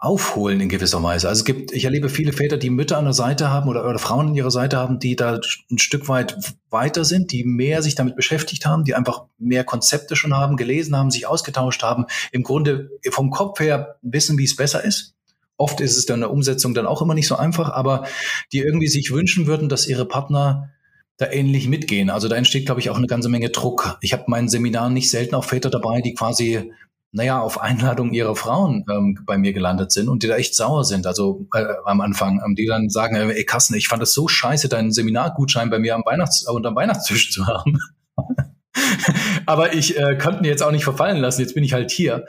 [0.03, 1.29] aufholen in gewisser Weise.
[1.29, 3.99] Also es gibt, ich erlebe viele Väter, die Mütter an der Seite haben oder, oder
[3.99, 5.39] Frauen an ihrer Seite haben, die da
[5.71, 6.37] ein Stück weit
[6.69, 10.97] weiter sind, die mehr sich damit beschäftigt haben, die einfach mehr Konzepte schon haben, gelesen
[10.97, 15.15] haben, sich ausgetauscht haben, im Grunde vom Kopf her wissen, wie es besser ist.
[15.55, 18.05] Oft ist es dann in der Umsetzung dann auch immer nicht so einfach, aber
[18.51, 20.69] die irgendwie sich wünschen würden, dass ihre Partner
[21.17, 22.09] da ähnlich mitgehen.
[22.09, 23.97] Also da entsteht, glaube ich, auch eine ganze Menge Druck.
[24.01, 26.71] Ich habe meinen Seminaren nicht selten auch Väter dabei, die quasi,
[27.11, 30.83] naja, auf Einladung ihrer Frauen ähm, bei mir gelandet sind und die da echt sauer
[30.83, 31.05] sind.
[31.05, 34.27] Also äh, am Anfang, ähm, die dann sagen, äh, ey Kassen, ich fand es so
[34.27, 37.77] scheiße, deinen Seminargutschein bei mir am Weihnachts äh, unterm Weihnachtstisch zu haben.
[39.45, 41.41] aber ich äh, konnte ihn jetzt auch nicht verfallen lassen.
[41.41, 42.25] Jetzt bin ich halt hier.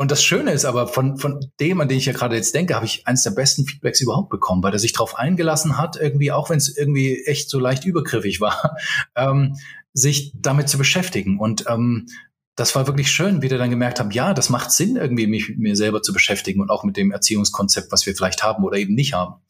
[0.00, 2.76] Und das Schöne ist aber, von, von dem, an den ich ja gerade jetzt denke,
[2.76, 6.30] habe ich eines der besten Feedbacks überhaupt bekommen, weil er sich darauf eingelassen hat, irgendwie,
[6.30, 8.76] auch wenn es irgendwie echt so leicht übergriffig war,
[9.16, 9.56] ähm,
[9.94, 11.40] sich damit zu beschäftigen.
[11.40, 12.06] Und ähm,
[12.54, 15.48] das war wirklich schön, wie wir dann gemerkt haben, ja, das macht Sinn, irgendwie mich
[15.48, 18.78] mit mir selber zu beschäftigen und auch mit dem Erziehungskonzept, was wir vielleicht haben oder
[18.78, 19.42] eben nicht haben.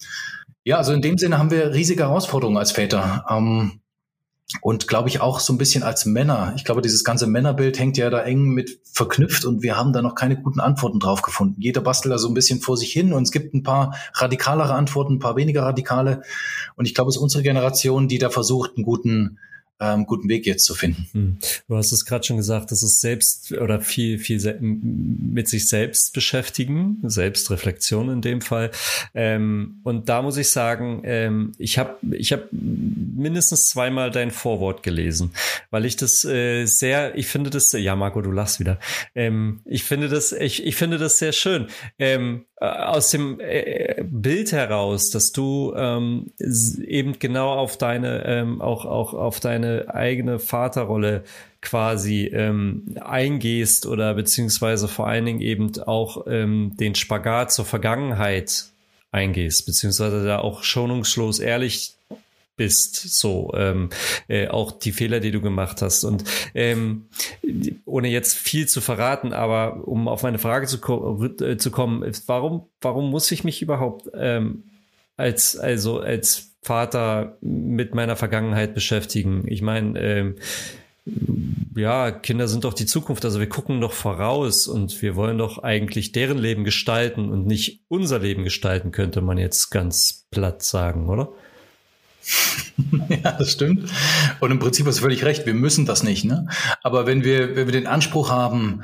[0.65, 3.27] Ja, also in dem Sinne haben wir riesige Herausforderungen als Väter.
[3.29, 3.83] Ähm,
[4.63, 6.55] und glaube ich auch so ein bisschen als Männer.
[6.57, 10.01] Ich glaube, dieses ganze Männerbild hängt ja da eng mit verknüpft und wir haben da
[10.01, 11.61] noch keine guten Antworten drauf gefunden.
[11.61, 14.75] Jeder bastelt da so ein bisschen vor sich hin und es gibt ein paar radikalere
[14.75, 16.23] Antworten, ein paar weniger radikale.
[16.77, 19.39] Und ich glaube, es ist unsere Generation, die da versucht, einen guten
[19.81, 21.07] ähm, guten Weg jetzt zu finden.
[21.13, 21.39] Hm.
[21.69, 26.13] Du hast es gerade schon gesagt, das ist selbst oder viel, viel mit sich selbst
[26.13, 28.71] beschäftigen, Selbstreflexion in dem Fall.
[29.15, 34.83] Ähm, und da muss ich sagen, ähm, ich habe ich hab mindestens zweimal dein Vorwort
[34.83, 35.33] gelesen,
[35.71, 38.79] weil ich das äh, sehr, ich finde das, ja Marco, du lachst wieder.
[39.15, 41.69] Ähm, ich finde das, ich, ich finde das sehr schön.
[41.99, 46.33] Ähm, äh, aus dem äh, Bild heraus, dass du ähm,
[46.85, 51.23] eben genau auf deine, ähm, auch, auch auf deine eigene Vaterrolle
[51.61, 58.67] quasi ähm, eingehst oder beziehungsweise vor allen Dingen eben auch ähm, den Spagat zur Vergangenheit
[59.13, 61.98] eingehst, beziehungsweise da auch schonungslos ehrlich
[62.59, 63.89] bist, so ähm,
[64.29, 66.05] äh, auch die Fehler, die du gemacht hast.
[66.05, 67.07] Und ähm,
[67.87, 72.05] ohne jetzt viel zu verraten, aber um auf meine Frage zu, ko äh, zu kommen,
[72.27, 74.65] warum, warum muss ich mich überhaupt ähm,
[75.17, 79.45] als, also als Vater mit meiner Vergangenheit beschäftigen?
[79.47, 80.35] Ich meine, ähm,
[81.75, 83.25] ja, Kinder sind doch die Zukunft.
[83.25, 87.85] Also wir gucken doch voraus und wir wollen doch eigentlich deren Leben gestalten und nicht
[87.89, 91.33] unser Leben gestalten, könnte man jetzt ganz platt sagen, oder?
[93.09, 93.91] ja, das stimmt.
[94.41, 96.25] Und im Prinzip hast du völlig recht, wir müssen das nicht.
[96.25, 96.49] Ne?
[96.83, 98.83] Aber wenn wir, wenn wir den Anspruch haben,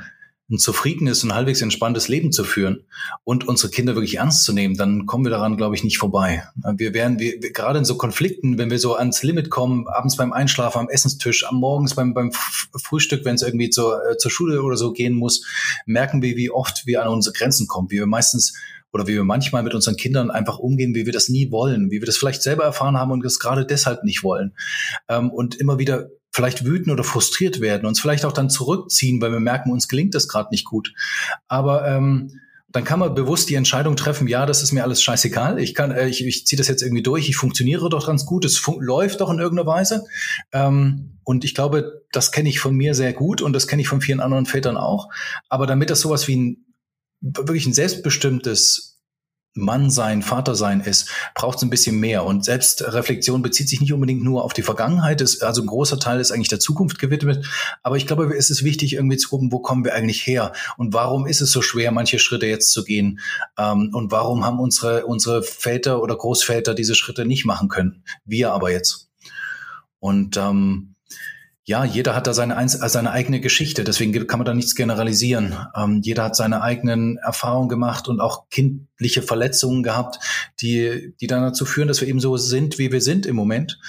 [0.49, 2.85] ein zufriedenes und halbwegs entspanntes Leben zu führen
[3.23, 6.43] und unsere Kinder wirklich ernst zu nehmen, dann kommen wir daran, glaube ich, nicht vorbei.
[6.77, 10.17] Wir werden, wir, wir, gerade in so Konflikten, wenn wir so ans Limit kommen, abends
[10.17, 12.31] beim Einschlafen, am Essenstisch, am Morgens beim, beim
[12.75, 15.43] Frühstück, wenn es irgendwie zur, äh, zur Schule oder so gehen muss,
[15.87, 18.53] merken wir, wie oft wir an unsere Grenzen kommen, wie wir meistens
[18.95, 21.99] oder wie wir manchmal mit unseren Kindern einfach umgehen, wie wir das nie wollen, wie
[21.99, 24.53] wir das vielleicht selber erfahren haben und das gerade deshalb nicht wollen.
[25.09, 29.33] Ähm, und immer wieder vielleicht wütend oder frustriert werden, uns vielleicht auch dann zurückziehen, weil
[29.33, 30.93] wir merken, uns gelingt das gerade nicht gut.
[31.49, 35.59] Aber ähm, dann kann man bewusst die Entscheidung treffen, ja, das ist mir alles scheißegal,
[35.59, 38.61] ich äh, ich, ich ziehe das jetzt irgendwie durch, ich funktioniere doch ganz gut, es
[38.79, 40.05] läuft doch in irgendeiner Weise.
[40.53, 43.89] Ähm, und ich glaube, das kenne ich von mir sehr gut und das kenne ich
[43.89, 45.09] von vielen anderen Vätern auch.
[45.49, 46.64] Aber damit das sowas wie ein
[47.21, 48.95] wirklich ein selbstbestimmtes
[49.57, 52.25] Mann sein, Vater sein ist, braucht es ein bisschen mehr.
[52.25, 56.19] Und Selbstreflexion bezieht sich nicht unbedingt nur auf die Vergangenheit, ist, also ein großer Teil
[56.19, 57.47] ist eigentlich der Zukunft gewidmet.
[57.81, 60.51] Aber ich glaube, es ist wichtig, irgendwie zu gucken, wo kommen wir eigentlich her?
[60.75, 63.21] Und warum ist es so schwer, manche Schritte jetzt zu gehen?
[63.57, 68.03] Ähm, und warum haben unsere, unsere Väter oder Großväter diese Schritte nicht machen können?
[68.25, 69.09] Wir aber jetzt.
[69.99, 70.94] Und ähm,
[71.67, 75.55] ja, jeder hat da seine, äh, seine eigene Geschichte, deswegen kann man da nichts generalisieren.
[75.75, 80.19] Ähm, jeder hat seine eigenen Erfahrungen gemacht und auch kindliche Verletzungen gehabt,
[80.61, 83.79] die, die dann dazu führen, dass wir eben so sind, wie wir sind im Moment.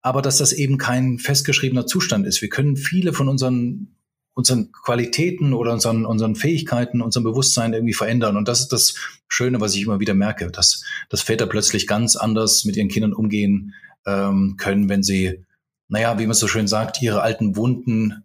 [0.00, 2.40] Aber dass das eben kein festgeschriebener Zustand ist.
[2.40, 3.92] Wir können viele von unseren
[4.36, 8.36] unseren Qualitäten oder unseren, unseren Fähigkeiten, unserem Bewusstsein irgendwie verändern.
[8.36, 8.94] Und das ist das
[9.28, 13.14] Schöne, was ich immer wieder merke, dass, dass Väter plötzlich ganz anders mit ihren Kindern
[13.14, 13.72] umgehen
[14.04, 15.42] ähm, können, wenn sie
[15.88, 18.24] naja, wie man so schön sagt, ihre alten Wunden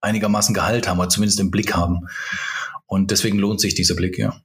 [0.00, 2.08] einigermaßen geheilt haben oder zumindest im Blick haben.
[2.86, 4.40] Und deswegen lohnt sich dieser Blick, ja.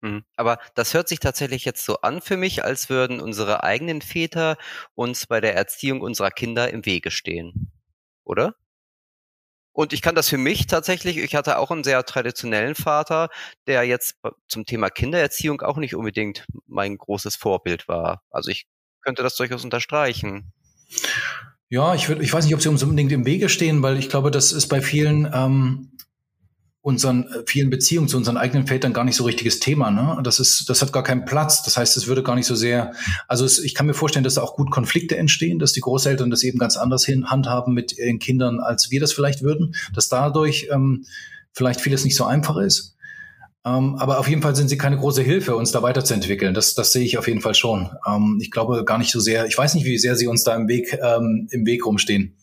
[0.00, 0.24] Mhm.
[0.36, 4.56] Aber das hört sich tatsächlich jetzt so an für mich, als würden unsere eigenen Väter
[4.94, 7.72] uns bei der Erziehung unserer Kinder im Wege stehen.
[8.24, 8.54] Oder?
[9.72, 13.28] Und ich kann das für mich tatsächlich, ich hatte auch einen sehr traditionellen Vater,
[13.66, 14.16] der jetzt
[14.48, 18.22] zum Thema Kindererziehung auch nicht unbedingt mein großes Vorbild war.
[18.30, 18.66] Also ich
[19.02, 20.52] könnte das durchaus unterstreichen.
[21.68, 24.08] Ja, ich, würd, ich weiß nicht, ob sie uns unbedingt im Wege stehen, weil ich
[24.08, 25.90] glaube, das ist bei vielen ähm,
[26.86, 29.90] unseren äh, vielen Beziehungen zu unseren eigenen Vätern gar nicht so richtiges Thema.
[29.90, 30.20] Ne?
[30.22, 31.64] Das ist, das hat gar keinen Platz.
[31.64, 32.92] Das heißt, es würde gar nicht so sehr.
[33.26, 36.30] Also es, ich kann mir vorstellen, dass da auch gut Konflikte entstehen, dass die Großeltern
[36.30, 40.08] das eben ganz anders hin, handhaben mit ihren Kindern, als wir das vielleicht würden, dass
[40.08, 41.06] dadurch ähm,
[41.52, 42.95] vielleicht vieles nicht so einfach ist.
[43.66, 46.54] Ähm, aber auf jeden Fall sind sie keine große Hilfe, uns da weiterzuentwickeln.
[46.54, 47.90] Das, das sehe ich auf jeden Fall schon.
[48.06, 50.54] Ähm, ich glaube gar nicht so sehr, ich weiß nicht, wie sehr sie uns da
[50.54, 52.36] im Weg, ähm, im Weg rumstehen.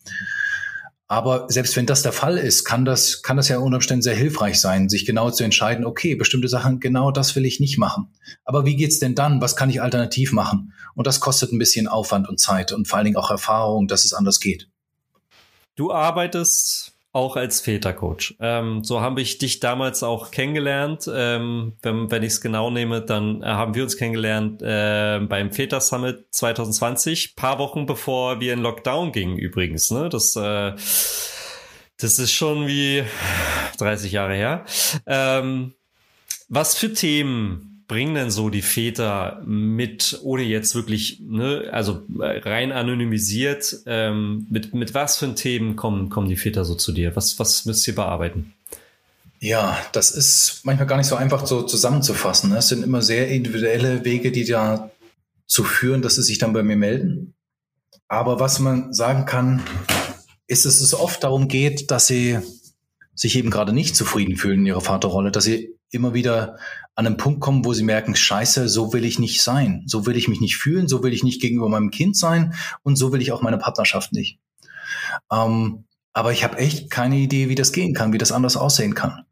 [1.07, 4.15] Aber selbst wenn das der Fall ist, kann das, kann das ja unter Umständen sehr
[4.15, 8.07] hilfreich sein, sich genau zu entscheiden, okay, bestimmte Sachen, genau das will ich nicht machen.
[8.43, 9.39] Aber wie geht's denn dann?
[9.39, 10.73] Was kann ich alternativ machen?
[10.93, 14.03] Und das kostet ein bisschen Aufwand und Zeit und vor allen Dingen auch Erfahrung, dass
[14.03, 14.69] es anders geht.
[15.75, 18.35] Du arbeitest auch als Vätercoach.
[18.39, 21.09] Ähm, so habe ich dich damals auch kennengelernt.
[21.13, 25.51] Ähm, wenn wenn ich es genau nehme, dann äh, haben wir uns kennengelernt äh, beim
[25.51, 29.91] Väter Summit 2020, paar Wochen bevor wir in Lockdown gingen übrigens.
[29.91, 30.09] Ne?
[30.09, 30.73] Das, äh,
[31.97, 33.03] das ist schon wie
[33.77, 34.65] 30 Jahre her.
[35.05, 35.75] Ähm,
[36.49, 42.39] was für Themen bringen denn so die Väter mit, ohne jetzt wirklich, ne, also äh,
[42.39, 47.15] rein anonymisiert, ähm, mit, mit was für Themen kommen, kommen die Väter so zu dir?
[47.15, 48.53] Was, was müsst ihr bearbeiten?
[49.39, 52.51] Ja, das ist manchmal gar nicht so einfach so zusammenzufassen.
[52.51, 52.57] Ne?
[52.57, 56.77] Es sind immer sehr individuelle Wege, die dazu führen, dass sie sich dann bei mir
[56.77, 57.33] melden.
[58.07, 59.61] Aber was man sagen kann,
[60.47, 62.39] ist, dass es oft darum geht, dass sie
[63.15, 66.57] sich eben gerade nicht zufrieden fühlen in ihrer Vaterrolle, dass sie immer wieder
[66.95, 70.15] an einen Punkt kommen, wo sie merken, scheiße, so will ich nicht sein, so will
[70.15, 72.53] ich mich nicht fühlen, so will ich nicht gegenüber meinem Kind sein
[72.83, 74.39] und so will ich auch meine Partnerschaft nicht.
[75.31, 78.93] Ähm, aber ich habe echt keine Idee, wie das gehen kann, wie das anders aussehen
[78.93, 79.25] kann.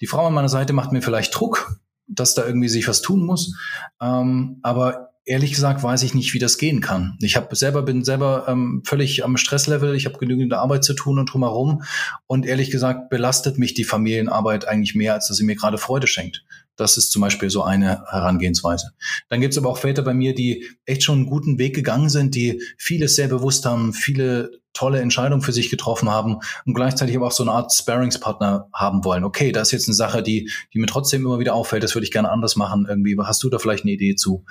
[0.00, 3.26] Die Frau an meiner Seite macht mir vielleicht Druck, dass da irgendwie sich was tun
[3.26, 3.56] muss.
[4.00, 7.18] Ähm, aber ehrlich gesagt weiß ich nicht, wie das gehen kann.
[7.20, 9.94] Ich habe selber bin selber ähm, völlig am Stresslevel.
[9.94, 11.82] Ich habe genügend Arbeit zu tun und drumherum.
[12.26, 16.06] Und ehrlich gesagt belastet mich die Familienarbeit eigentlich mehr, als dass sie mir gerade Freude
[16.06, 16.44] schenkt.
[16.78, 18.92] Das ist zum Beispiel so eine Herangehensweise.
[19.28, 22.08] Dann gibt es aber auch Väter bei mir, die echt schon einen guten Weg gegangen
[22.08, 27.16] sind, die vieles sehr bewusst haben, viele tolle Entscheidungen für sich getroffen haben und gleichzeitig
[27.16, 29.24] aber auch so eine Art Sparingspartner haben wollen.
[29.24, 32.04] Okay, das ist jetzt eine Sache, die, die mir trotzdem immer wieder auffällt, das würde
[32.04, 32.86] ich gerne anders machen.
[32.88, 34.44] Irgendwie, hast du da vielleicht eine Idee zu?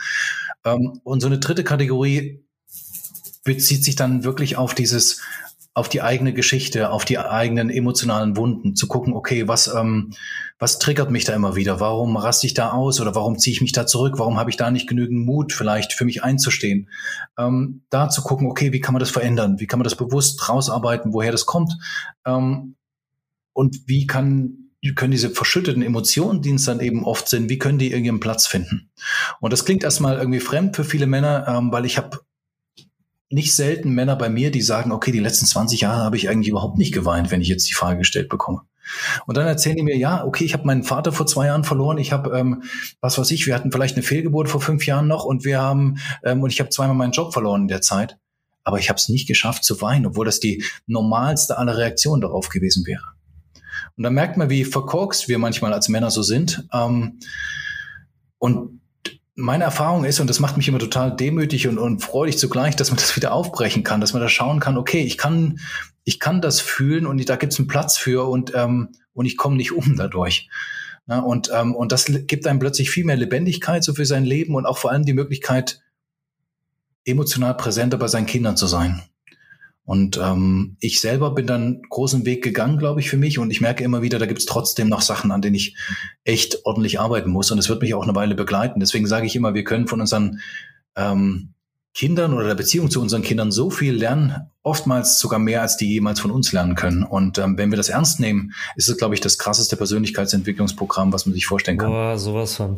[0.65, 2.43] Ähm, und so eine dritte Kategorie
[3.45, 5.21] bezieht sich dann wirklich auf dieses,
[5.77, 10.11] auf die eigene Geschichte, auf die eigenen emotionalen Wunden, zu gucken, okay, was, ähm,
[10.57, 11.79] was triggert mich da immer wieder?
[11.79, 14.15] Warum raste ich da aus oder warum ziehe ich mich da zurück?
[14.17, 16.89] Warum habe ich da nicht genügend Mut, vielleicht für mich einzustehen?
[17.37, 19.59] Ähm, da zu gucken, okay, wie kann man das verändern?
[19.59, 21.71] Wie kann man das bewusst rausarbeiten, woher das kommt?
[22.25, 22.75] Ähm,
[23.53, 24.63] und wie kann
[24.95, 28.47] können diese verschütteten Emotionen, die es dann eben oft sind, wie können die irgendeinen Platz
[28.47, 28.89] finden?
[29.41, 32.21] Und das klingt erstmal irgendwie fremd für viele Männer, ähm, weil ich habe
[33.29, 36.49] nicht selten Männer bei mir, die sagen, okay, die letzten 20 Jahre habe ich eigentlich
[36.49, 38.61] überhaupt nicht geweint, wenn ich jetzt die Frage gestellt bekomme.
[39.25, 41.97] Und dann erzählen die mir, ja, okay, ich habe meinen Vater vor zwei Jahren verloren,
[41.97, 42.63] ich habe, ähm,
[43.01, 45.97] was weiß ich, wir hatten vielleicht eine Fehlgeburt vor fünf Jahren noch und wir haben,
[46.23, 48.17] ähm, und ich habe zweimal meinen Job verloren in der Zeit,
[48.63, 52.47] aber ich habe es nicht geschafft zu weinen, obwohl das die normalste aller Reaktionen darauf
[52.47, 53.03] gewesen wäre.
[53.97, 56.65] Und da merkt man, wie verkorkst wir manchmal als Männer so sind.
[56.71, 57.19] Ähm,
[58.37, 58.79] und
[59.39, 62.89] meine Erfahrung ist, und das macht mich immer total demütig und, und freudig zugleich, dass
[62.89, 65.59] man das wieder aufbrechen kann, dass man da schauen kann, okay, ich kann,
[66.03, 69.37] ich kann das fühlen und da gibt es einen Platz für und, ähm, und ich
[69.37, 70.49] komme nicht um dadurch.
[71.05, 74.55] Na, und, ähm, und das gibt einem plötzlich viel mehr Lebendigkeit so für sein Leben
[74.55, 75.81] und auch vor allem die Möglichkeit,
[77.05, 79.03] emotional präsenter bei seinen Kindern zu sein.
[79.87, 83.39] Und ähm, ich selber bin dann großen Weg gegangen, glaube ich, für mich.
[83.39, 85.77] Und ich merke immer wieder, da gibt es trotzdem noch Sachen, an denen ich
[86.25, 87.51] echt ordentlich arbeiten muss.
[87.51, 88.81] Und es wird mich auch eine Weile begleiten.
[88.81, 90.41] Deswegen sage ich immer, wir können von unseren
[90.97, 91.53] ähm,
[91.93, 95.87] Kindern oder der Beziehung zu unseren Kindern so viel lernen, oftmals sogar mehr, als die
[95.87, 97.03] jemals von uns lernen können.
[97.03, 101.25] Und ähm, wenn wir das ernst nehmen, ist es, glaube ich, das krasseste Persönlichkeitsentwicklungsprogramm, was
[101.25, 101.91] man sich vorstellen kann.
[101.91, 102.77] Boah, sowas von.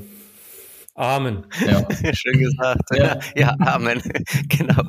[0.99, 1.45] Amen.
[1.65, 1.87] Ja.
[2.13, 2.89] Schön gesagt.
[2.91, 4.01] Ja, ja Amen.
[4.49, 4.83] genau.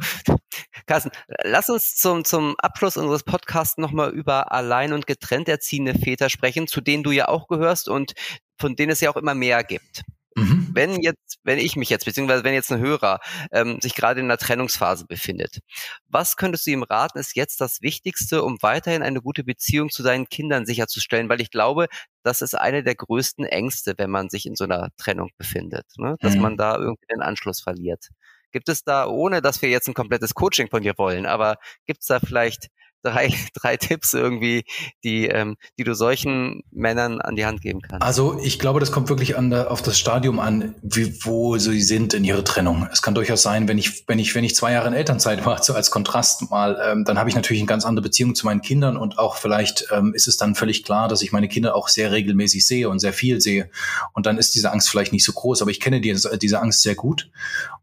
[0.87, 1.13] Carsten,
[1.45, 6.67] lass uns zum, zum Abschluss unseres Podcasts nochmal über allein und getrennt erziehende Väter sprechen,
[6.67, 8.15] zu denen du ja auch gehörst und
[8.59, 10.03] von denen es ja auch immer mehr gibt.
[10.35, 10.71] Mhm.
[10.73, 13.21] Wenn jetzt, wenn ich mich jetzt, beziehungsweise wenn jetzt ein Hörer
[13.53, 15.61] ähm, sich gerade in einer Trennungsphase befindet,
[16.09, 20.03] was könntest du ihm raten, ist jetzt das Wichtigste, um weiterhin eine gute Beziehung zu
[20.03, 21.29] seinen Kindern sicherzustellen?
[21.29, 21.87] Weil ich glaube,
[22.23, 26.17] das ist eine der größten Ängste, wenn man sich in so einer Trennung befindet, ne?
[26.21, 26.43] dass mhm.
[26.43, 28.09] man da irgendwie den Anschluss verliert.
[28.53, 31.57] Gibt es da, ohne dass wir jetzt ein komplettes Coaching von dir wollen, aber
[31.87, 32.69] gibt es da vielleicht
[33.03, 34.65] drei, drei Tipps irgendwie,
[35.05, 38.05] die, ähm, die du solchen Männern an die Hand geben kannst?
[38.05, 41.81] Also ich glaube, das kommt wirklich an der, auf das Stadium an, wie, wo sie
[41.81, 42.89] sind in ihrer Trennung.
[42.93, 45.63] Es kann durchaus sein, wenn ich, wenn ich, wenn ich zwei Jahre in Elternzeit war,
[45.63, 48.63] so als Kontrast mal, ähm, dann habe ich natürlich eine ganz andere Beziehung zu meinen
[48.63, 51.89] Kindern und auch vielleicht ähm, ist es dann völlig klar, dass ich meine Kinder auch
[51.89, 53.71] sehr regelmäßig sehe und sehr viel sehe.
[54.13, 56.83] Und dann ist diese Angst vielleicht nicht so groß, aber ich kenne die, diese Angst
[56.83, 57.31] sehr gut.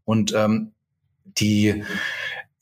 [0.04, 0.72] Und ähm,
[1.40, 1.84] die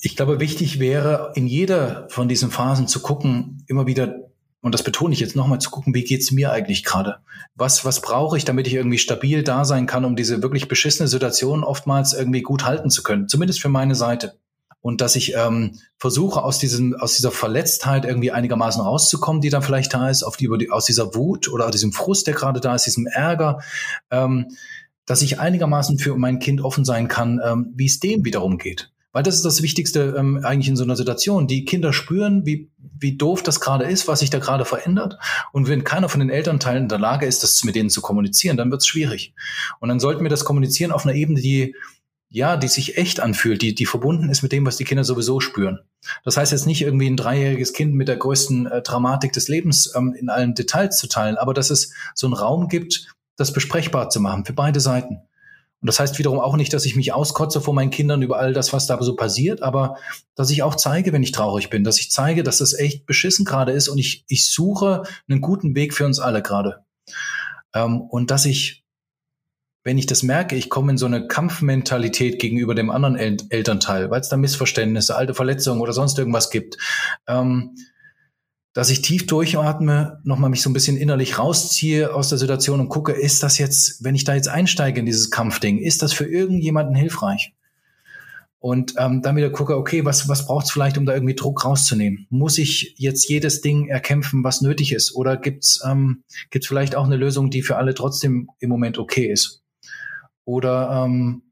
[0.00, 4.30] ich glaube, wichtig wäre, in jeder von diesen Phasen zu gucken, immer wieder,
[4.60, 7.18] und das betone ich jetzt nochmal, zu gucken, wie geht's mir eigentlich gerade?
[7.54, 11.08] Was, was brauche ich, damit ich irgendwie stabil da sein kann, um diese wirklich beschissene
[11.08, 13.28] Situation oftmals irgendwie gut halten zu können?
[13.28, 14.38] Zumindest für meine Seite.
[14.82, 19.62] Und dass ich ähm, versuche, aus, diesem, aus dieser Verletztheit irgendwie einigermaßen rauszukommen, die dann
[19.62, 22.34] vielleicht da ist, auf die, über die, aus dieser Wut oder aus diesem Frust, der
[22.34, 23.62] gerade da ist, diesem Ärger,
[24.10, 24.52] ähm,
[25.06, 28.92] dass ich einigermaßen für mein Kind offen sein kann, ähm, wie es dem wiederum geht.
[29.16, 31.46] Weil das ist das Wichtigste ähm, eigentlich in so einer Situation.
[31.46, 35.16] Die Kinder spüren, wie, wie doof das gerade ist, was sich da gerade verändert.
[35.54, 38.58] Und wenn keiner von den Elternteilen in der Lage ist, das mit denen zu kommunizieren,
[38.58, 39.32] dann wird es schwierig.
[39.80, 41.74] Und dann sollten wir das kommunizieren auf einer Ebene, die
[42.28, 45.40] ja, die sich echt anfühlt, die, die verbunden ist mit dem, was die Kinder sowieso
[45.40, 45.78] spüren.
[46.22, 49.94] Das heißt jetzt nicht irgendwie ein dreijähriges Kind mit der größten äh, Dramatik des Lebens
[49.96, 54.10] ähm, in allen Details zu teilen, aber dass es so einen Raum gibt, das besprechbar
[54.10, 55.22] zu machen für beide Seiten.
[55.86, 58.52] Und das heißt wiederum auch nicht, dass ich mich auskotze vor meinen Kindern über all
[58.52, 59.98] das, was da so passiert, aber
[60.34, 63.44] dass ich auch zeige, wenn ich traurig bin, dass ich zeige, dass das echt beschissen
[63.44, 66.84] gerade ist und ich, ich suche einen guten Weg für uns alle gerade.
[67.72, 68.84] Ähm, und dass ich,
[69.84, 74.10] wenn ich das merke, ich komme in so eine Kampfmentalität gegenüber dem anderen El Elternteil,
[74.10, 76.78] weil es da Missverständnisse, alte Verletzungen oder sonst irgendwas gibt,
[77.28, 77.76] ähm,
[78.76, 82.90] dass ich tief durchatme, nochmal mich so ein bisschen innerlich rausziehe aus der Situation und
[82.90, 86.26] gucke, ist das jetzt, wenn ich da jetzt einsteige in dieses Kampfding, ist das für
[86.26, 87.54] irgendjemanden hilfreich?
[88.58, 91.64] Und ähm, dann wieder gucke, okay, was, was braucht es vielleicht, um da irgendwie Druck
[91.64, 92.26] rauszunehmen?
[92.28, 95.14] Muss ich jetzt jedes Ding erkämpfen, was nötig ist?
[95.14, 99.32] Oder gibt's ähm, gibt's vielleicht auch eine Lösung, die für alle trotzdem im Moment okay
[99.32, 99.62] ist?
[100.44, 101.44] Oder ähm,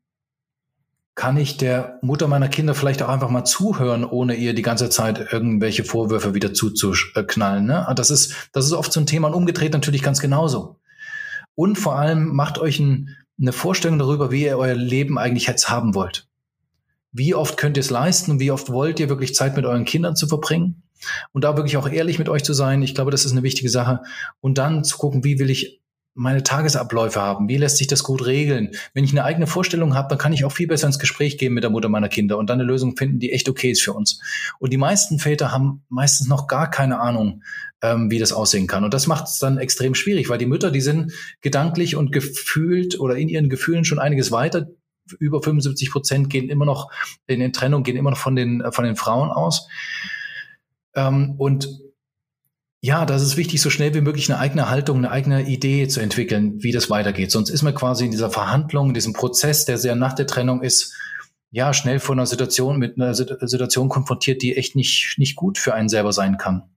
[1.14, 4.90] kann ich der Mutter meiner Kinder vielleicht auch einfach mal zuhören, ohne ihr die ganze
[4.90, 7.66] Zeit irgendwelche Vorwürfe wieder zuzuknallen.
[7.66, 7.86] Ne?
[7.94, 10.80] Das, ist, das ist oft so ein Thema und umgedreht natürlich ganz genauso.
[11.54, 15.70] Und vor allem macht euch ein, eine Vorstellung darüber, wie ihr euer Leben eigentlich jetzt
[15.70, 16.28] haben wollt.
[17.12, 19.84] Wie oft könnt ihr es leisten und wie oft wollt ihr wirklich Zeit mit euren
[19.84, 20.82] Kindern zu verbringen?
[21.32, 22.82] Und da wirklich auch ehrlich mit euch zu sein.
[22.82, 24.00] Ich glaube, das ist eine wichtige Sache.
[24.40, 25.80] Und dann zu gucken, wie will ich
[26.14, 27.48] meine Tagesabläufe haben?
[27.48, 28.70] Wie lässt sich das gut regeln?
[28.94, 31.52] Wenn ich eine eigene Vorstellung habe, dann kann ich auch viel besser ins Gespräch gehen
[31.52, 33.92] mit der Mutter meiner Kinder und dann eine Lösung finden, die echt okay ist für
[33.92, 34.20] uns.
[34.60, 37.42] Und die meisten Väter haben meistens noch gar keine Ahnung,
[37.82, 38.84] ähm, wie das aussehen kann.
[38.84, 42.98] Und das macht es dann extrem schwierig, weil die Mütter, die sind gedanklich und gefühlt
[43.00, 44.68] oder in ihren Gefühlen schon einiges weiter.
[45.18, 46.90] Über 75 Prozent gehen immer noch
[47.26, 49.68] in den Trennungen, gehen immer noch von den, von den Frauen aus.
[50.94, 51.68] Ähm, und
[52.84, 56.00] ja, das ist wichtig, so schnell wie möglich eine eigene Haltung, eine eigene Idee zu
[56.00, 57.30] entwickeln, wie das weitergeht.
[57.30, 60.60] Sonst ist man quasi in dieser Verhandlung, in diesem Prozess, der sehr nach der Trennung
[60.60, 60.92] ist,
[61.50, 65.72] ja, schnell vor einer Situation mit einer Situation konfrontiert, die echt nicht, nicht gut für
[65.72, 66.74] einen selber sein kann.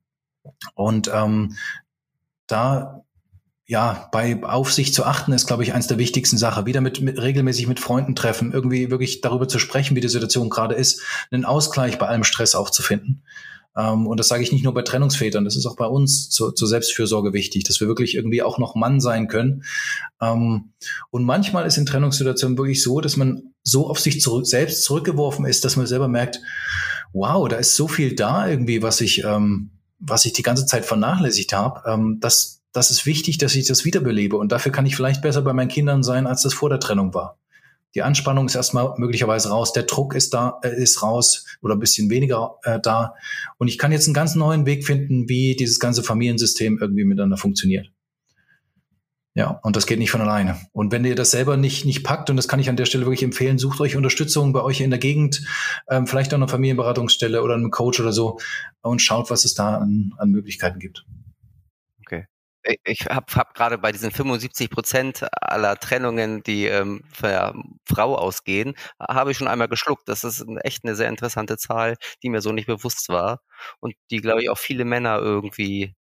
[0.76, 1.58] Und ähm,
[2.48, 3.04] da
[3.66, 6.66] ja, bei Aufsicht zu achten ist, glaube ich, eins der wichtigsten Sachen.
[6.66, 10.50] Wieder mit, mit regelmäßig mit Freunden treffen, irgendwie wirklich darüber zu sprechen, wie die Situation
[10.50, 11.02] gerade ist,
[11.32, 13.24] einen Ausgleich bei allem Stress auch zu finden.
[13.78, 16.56] Ähm, und das sage ich nicht nur bei Trennungsvätern, das ist auch bei uns zur,
[16.56, 19.64] zur Selbstfürsorge wichtig, dass wir wirklich irgendwie auch noch Mann sein können.
[20.20, 20.74] Ähm,
[21.12, 25.46] und manchmal ist in Trennungssituationen wirklich so, dass man so auf sich zurück, selbst zurückgeworfen
[25.46, 26.42] ist, dass man selber merkt,
[27.14, 30.86] wow, da ist so viel da irgendwie, was ich, ähm, was ich die ganze Zeit
[30.86, 34.38] vernachlässigt habe, ähm, dass das ist wichtig, dass ich das wiederbelebe.
[34.38, 37.14] Und dafür kann ich vielleicht besser bei meinen Kindern sein, als das vor der Trennung
[37.14, 37.40] war.
[37.98, 41.80] Die Anspannung ist erstmal möglicherweise raus, der Druck ist da, äh, ist raus oder ein
[41.80, 43.16] bisschen weniger äh, da.
[43.58, 47.38] Und ich kann jetzt einen ganz neuen Weg finden, wie dieses ganze Familiensystem irgendwie miteinander
[47.38, 47.92] funktioniert.
[49.34, 50.58] Ja, und das geht nicht von alleine.
[50.74, 53.06] Und wenn ihr das selber nicht, nicht packt, und das kann ich an der Stelle
[53.06, 55.42] wirklich empfehlen, sucht euch Unterstützung bei euch in der Gegend,
[55.90, 58.38] ähm, vielleicht auch eine Familienberatungsstelle oder einem Coach oder so
[58.82, 61.04] und schaut, was es da an, an Möglichkeiten gibt
[62.84, 67.54] ich habe hab gerade bei diesen 75 Prozent aller Trennungen, die ähm, von der
[67.86, 70.08] Frau ausgehen, habe ich schon einmal geschluckt.
[70.10, 73.42] Das ist echt eine sehr interessante Zahl, die mir so nicht bewusst war
[73.80, 75.96] und die, glaube ich, auch viele Männer irgendwie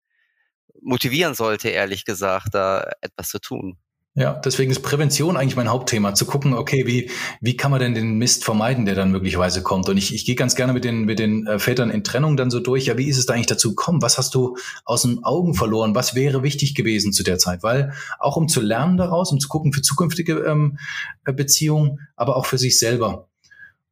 [0.83, 3.79] motivieren sollte, ehrlich gesagt, da etwas zu tun.
[4.15, 7.11] Ja, deswegen ist Prävention eigentlich mein Hauptthema, zu gucken, okay, wie,
[7.41, 9.89] wie kann man denn den Mist vermeiden, der dann möglicherweise kommt?
[9.89, 12.51] Und ich, ich gehe ganz gerne mit den, mit den äh, Vätern in Trennung dann
[12.51, 14.03] so durch, ja, wie ist es da eigentlich dazu gekommen?
[14.03, 15.95] Was hast du aus den Augen verloren?
[15.95, 17.63] Was wäre wichtig gewesen zu der Zeit?
[17.63, 20.77] Weil auch um zu lernen daraus, um zu gucken für zukünftige ähm,
[21.25, 23.31] äh, Beziehungen, aber auch für sich selber.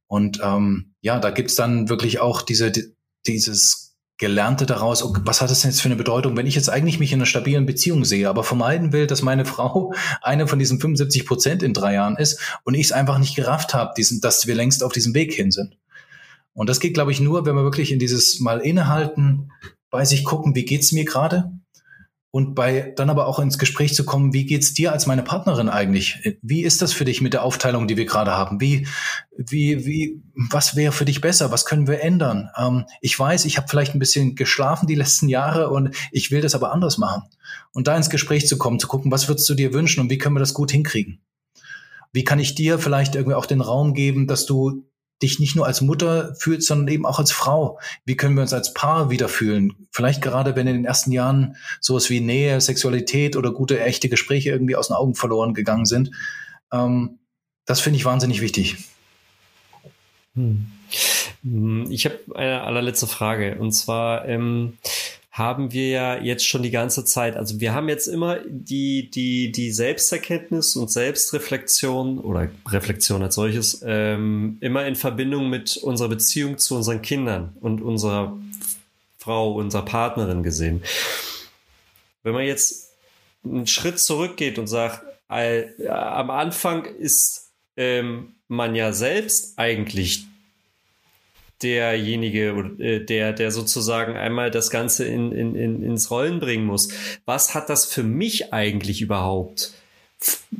[0.06, 2.70] Und ähm, ja, da gibt's dann wirklich auch diese,
[3.26, 3.89] dieses
[4.20, 7.00] Gelernte daraus, okay, was hat das denn jetzt für eine Bedeutung, wenn ich jetzt eigentlich
[7.00, 10.78] mich in einer stabilen Beziehung sehe, aber vermeiden will, dass meine Frau eine von diesen
[10.78, 14.54] 75 Prozent in drei Jahren ist und ich es einfach nicht gerafft habe, dass wir
[14.54, 15.78] längst auf diesem Weg hin sind.
[16.52, 19.52] Und das geht, glaube ich, nur, wenn wir wirklich in dieses Mal innehalten,
[19.88, 21.50] bei sich gucken, wie geht's mir gerade?
[22.32, 25.68] Und bei dann aber auch ins Gespräch zu kommen, wie geht's dir als meine Partnerin
[25.68, 26.38] eigentlich?
[26.42, 28.60] Wie ist das für dich mit der Aufteilung, die wir gerade haben?
[28.60, 28.86] Wie,
[29.36, 31.50] wie, wie, was wäre für dich besser?
[31.50, 32.48] Was können wir ändern?
[32.56, 36.40] Ähm, ich weiß, ich habe vielleicht ein bisschen geschlafen die letzten Jahre und ich will
[36.40, 37.24] das aber anders machen.
[37.72, 40.18] Und da ins Gespräch zu kommen, zu gucken, was würdest du dir wünschen und wie
[40.18, 41.20] können wir das gut hinkriegen?
[42.12, 44.84] Wie kann ich dir vielleicht irgendwie auch den Raum geben, dass du
[45.22, 47.78] dich nicht nur als Mutter fühlst, sondern eben auch als Frau.
[48.04, 49.74] Wie können wir uns als Paar wieder fühlen?
[49.90, 54.50] Vielleicht gerade, wenn in den ersten Jahren sowas wie Nähe, Sexualität oder gute, echte Gespräche
[54.50, 56.10] irgendwie aus den Augen verloren gegangen sind.
[56.72, 57.18] Ähm,
[57.66, 58.76] das finde ich wahnsinnig wichtig.
[60.34, 60.66] Hm.
[61.90, 63.56] Ich habe eine allerletzte Frage.
[63.58, 64.78] Und zwar, ähm,
[65.30, 69.52] haben wir ja jetzt schon die ganze Zeit, also wir haben jetzt immer die, die,
[69.52, 76.58] die Selbsterkenntnis und Selbstreflexion oder Reflexion als solches ähm, immer in Verbindung mit unserer Beziehung
[76.58, 78.36] zu unseren Kindern und unserer
[79.18, 80.82] Frau, unserer Partnerin gesehen.
[82.24, 82.90] Wenn man jetzt
[83.44, 90.26] einen Schritt zurückgeht und sagt, all, am Anfang ist ähm, man ja selbst eigentlich
[91.62, 96.88] derjenige, äh, der, der sozusagen einmal das Ganze in, in, in, ins Rollen bringen muss.
[97.26, 99.72] Was hat das für mich eigentlich überhaupt?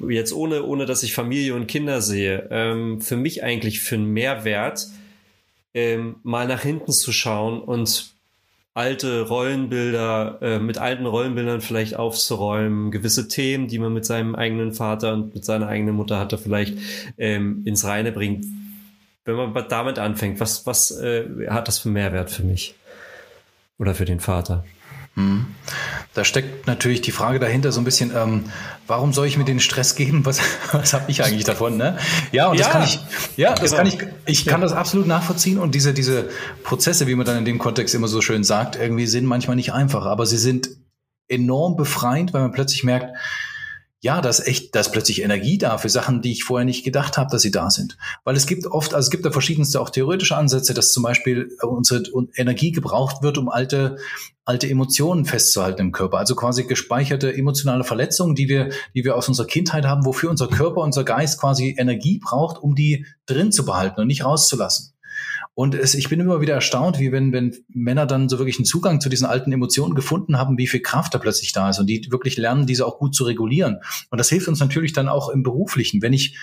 [0.09, 4.12] Jetzt ohne, ohne dass ich Familie und Kinder sehe, ähm, für mich eigentlich für einen
[4.12, 4.86] Mehrwert,
[5.74, 8.12] ähm, mal nach hinten zu schauen und
[8.72, 14.72] alte Rollenbilder, äh, mit alten Rollenbildern vielleicht aufzuräumen, gewisse Themen, die man mit seinem eigenen
[14.72, 16.78] Vater und mit seiner eigenen Mutter hatte, vielleicht
[17.18, 18.46] ähm, ins Reine bringt
[19.24, 22.74] wenn man damit anfängt, was, was äh, hat das für Mehrwert für mich
[23.78, 24.64] oder für den Vater?
[25.14, 25.46] Hm.
[26.14, 28.44] Da steckt natürlich die Frage dahinter so ein bisschen, ähm,
[28.86, 30.24] warum soll ich mir den Stress geben?
[30.24, 30.40] Was,
[30.72, 31.76] was habe ich eigentlich davon?
[31.76, 31.98] Ne?
[32.32, 33.00] Ja, und ja, das kann ich,
[33.36, 33.76] ja, das genau.
[33.76, 34.66] kann ich, ich kann ja.
[34.68, 36.28] das absolut nachvollziehen und diese, diese
[36.62, 39.72] Prozesse, wie man dann in dem Kontext immer so schön sagt, irgendwie sind manchmal nicht
[39.72, 40.70] einfach, aber sie sind
[41.28, 43.16] enorm befreiend, weil man plötzlich merkt,
[44.03, 46.84] ja, da ist echt, da ist plötzlich Energie da für Sachen, die ich vorher nicht
[46.84, 47.98] gedacht habe, dass sie da sind.
[48.24, 51.51] Weil es gibt oft, also es gibt da verschiedenste auch theoretische Ansätze, dass zum Beispiel
[51.62, 52.03] unsere
[52.34, 53.98] Energie gebraucht wird, um alte,
[54.46, 56.16] alte Emotionen festzuhalten im Körper.
[56.16, 60.48] Also quasi gespeicherte emotionale Verletzungen, die wir, die wir aus unserer Kindheit haben, wofür unser
[60.48, 64.94] Körper, unser Geist quasi Energie braucht, um die drin zu behalten und nicht rauszulassen.
[65.55, 68.64] Und es, ich bin immer wieder erstaunt, wie wenn, wenn Männer dann so wirklich einen
[68.64, 71.86] Zugang zu diesen alten Emotionen gefunden haben, wie viel Kraft da plötzlich da ist und
[71.86, 73.78] die wirklich lernen, diese auch gut zu regulieren.
[74.11, 76.03] Und das hilft uns natürlich dann auch im Beruflichen.
[76.03, 76.38] Wenn ich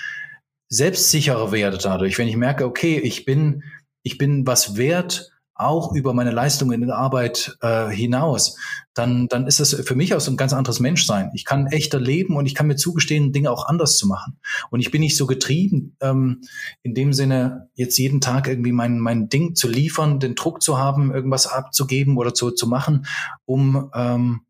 [0.69, 3.63] selbstsicherer werde dadurch, wenn ich merke, okay, ich bin,
[4.03, 8.57] ich bin was wert, auch über meine Leistungen in der Arbeit äh, hinaus,
[8.93, 11.31] dann, dann ist das für mich auch so ein ganz anderes Menschsein.
[11.33, 14.39] Ich kann echter leben und ich kann mir zugestehen, Dinge auch anders zu machen.
[14.71, 16.41] Und ich bin nicht so getrieben, ähm,
[16.81, 20.77] in dem Sinne, jetzt jeden Tag irgendwie mein, mein Ding zu liefern, den Druck zu
[20.77, 23.05] haben, irgendwas abzugeben oder zu, zu machen,
[23.45, 24.41] um ähm,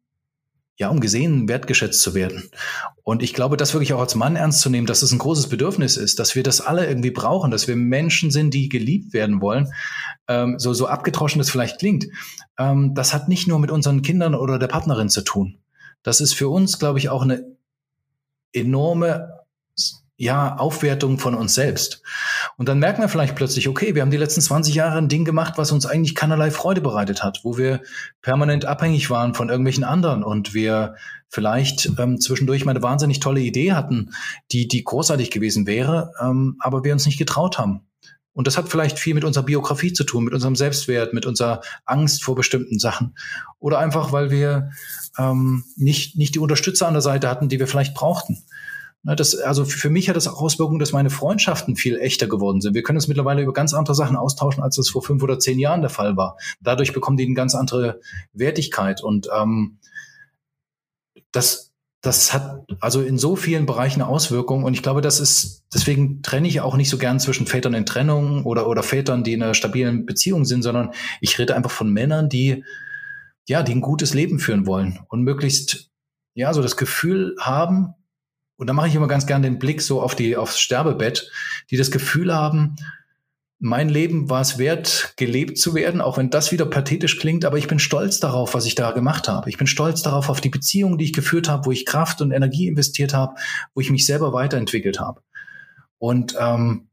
[0.77, 2.49] ja, um gesehen, wertgeschätzt zu werden.
[3.03, 5.47] Und ich glaube, das wirklich auch als Mann ernst zu nehmen, dass es ein großes
[5.47, 9.41] Bedürfnis ist, dass wir das alle irgendwie brauchen, dass wir Menschen sind, die geliebt werden
[9.41, 9.71] wollen.
[10.27, 12.05] Ähm, so, so abgetroschen das vielleicht klingt.
[12.59, 15.57] Ähm, das hat nicht nur mit unseren Kindern oder der Partnerin zu tun.
[16.03, 17.43] Das ist für uns, glaube ich, auch eine
[18.53, 19.29] enorme
[20.17, 22.01] ja, Aufwertung von uns selbst.
[22.57, 25.25] Und dann merken wir vielleicht plötzlich, okay, wir haben die letzten 20 Jahre ein Ding
[25.25, 27.81] gemacht, was uns eigentlich keinerlei Freude bereitet hat, wo wir
[28.23, 30.95] permanent abhängig waren von irgendwelchen anderen und wir
[31.29, 34.11] vielleicht ähm, zwischendurch mal eine wahnsinnig tolle Idee hatten,
[34.51, 37.81] die, die großartig gewesen wäre, ähm, aber wir uns nicht getraut haben.
[38.33, 41.61] Und das hat vielleicht viel mit unserer Biografie zu tun, mit unserem Selbstwert, mit unserer
[41.85, 43.15] Angst vor bestimmten Sachen.
[43.57, 44.69] Oder einfach, weil wir
[45.17, 48.43] ähm, nicht, nicht die Unterstützer an der Seite hatten, die wir vielleicht brauchten.
[49.07, 52.59] Ne, das, also für mich hat das auch Auswirkungen, dass meine Freundschaften viel echter geworden
[52.59, 52.73] sind.
[52.73, 55.59] Wir können uns mittlerweile über ganz andere Sachen austauschen, als das vor fünf oder zehn
[55.59, 56.35] Jahren der Fall war.
[56.59, 58.01] Dadurch bekommen die eine ganz andere
[58.33, 59.01] Wertigkeit.
[59.01, 59.77] Und ähm,
[61.31, 64.65] das, das hat also in so vielen Bereichen Auswirkungen.
[64.65, 67.85] Und ich glaube, das ist, deswegen trenne ich auch nicht so gern zwischen Vätern in
[67.85, 70.91] Trennung oder, oder Vätern, die in einer stabilen Beziehung sind, sondern
[71.21, 72.65] ich rede einfach von Männern, die,
[73.47, 75.91] ja, die ein gutes Leben führen wollen und möglichst,
[76.33, 77.93] ja, so das Gefühl haben,
[78.57, 81.31] und da mache ich immer ganz gern den Blick so auf die, aufs Sterbebett,
[81.71, 82.75] die das Gefühl haben,
[83.59, 87.57] mein Leben war es wert, gelebt zu werden, auch wenn das wieder pathetisch klingt, aber
[87.57, 89.49] ich bin stolz darauf, was ich da gemacht habe.
[89.49, 92.31] Ich bin stolz darauf, auf die Beziehungen, die ich geführt habe, wo ich Kraft und
[92.31, 93.35] Energie investiert habe,
[93.73, 95.21] wo ich mich selber weiterentwickelt habe.
[95.97, 96.89] Und ähm,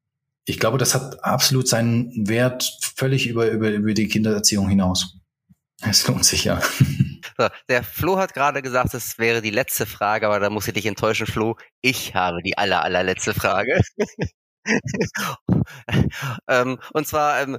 [0.47, 5.19] ich glaube, das hat absolut seinen Wert völlig über, über, über die Kindererziehung hinaus.
[5.89, 6.61] Es lohnt sich ja.
[7.37, 10.74] So, der Flo hat gerade gesagt, es wäre die letzte Frage, aber da muss ich
[10.74, 11.57] dich enttäuschen, Flo.
[11.80, 13.80] Ich habe die aller, allerletzte Frage.
[16.49, 17.59] ähm, und zwar, ähm,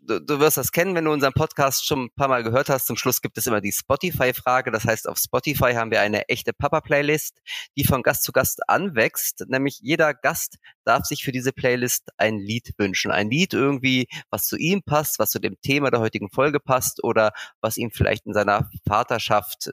[0.00, 2.86] du, du, wirst das kennen, wenn du unseren Podcast schon ein paar Mal gehört hast.
[2.86, 4.70] Zum Schluss gibt es immer die Spotify-Frage.
[4.70, 7.40] Das heißt, auf Spotify haben wir eine echte Papa-Playlist,
[7.76, 9.44] die von Gast zu Gast anwächst.
[9.48, 13.10] Nämlich jeder Gast darf sich für diese Playlist ein Lied wünschen.
[13.10, 17.02] Ein Lied irgendwie, was zu ihm passt, was zu dem Thema der heutigen Folge passt
[17.02, 19.72] oder was ihn vielleicht in seiner Vaterschaft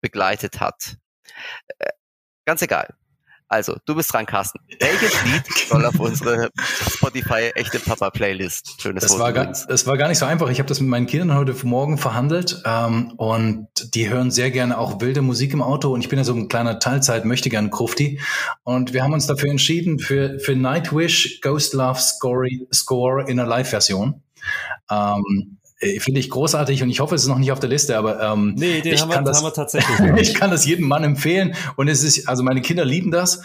[0.00, 0.96] begleitet hat.
[1.78, 1.90] Äh,
[2.44, 2.94] ganz egal.
[3.48, 4.60] Also, du bist dran, Carsten.
[4.78, 6.50] Welches Lied soll auf unsere
[6.90, 8.80] Spotify echte Papa Playlist?
[8.80, 10.50] Schönes das war, gar, das war gar nicht so einfach.
[10.50, 14.76] Ich habe das mit meinen Kindern heute Morgen verhandelt ähm, und die hören sehr gerne
[14.76, 17.70] auch wilde Musik im Auto und ich bin ja so ein kleiner Teilzeit möchte gern
[17.70, 18.20] Krufti
[18.64, 23.48] und wir haben uns dafür entschieden für für Nightwish Ghost Love Score, Score in einer
[23.48, 24.22] Live-Version.
[24.90, 27.96] Ähm, äh, finde ich großartig und ich hoffe, es ist noch nicht auf der Liste,
[27.96, 29.98] aber ähm, nee, den ich haben, kann wir, das, haben wir tatsächlich.
[30.20, 33.42] ich kann das jedem Mann empfehlen und es ist, also meine Kinder lieben das.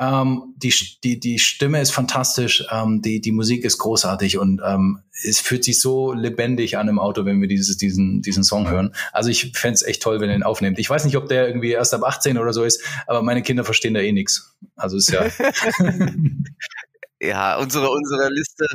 [0.00, 0.72] Ähm, die,
[1.02, 5.64] die, die Stimme ist fantastisch, ähm, die, die Musik ist großartig und ähm, es fühlt
[5.64, 8.94] sich so lebendig an im Auto, wenn wir dieses, diesen, diesen Song hören.
[9.12, 10.78] Also ich fände es echt toll, wenn ihr ihn aufnehmt.
[10.78, 13.64] Ich weiß nicht, ob der irgendwie erst ab 18 oder so ist, aber meine Kinder
[13.64, 14.56] verstehen da eh nichts.
[14.76, 15.26] Also ist ja.
[17.20, 18.66] ja, unsere, unsere Liste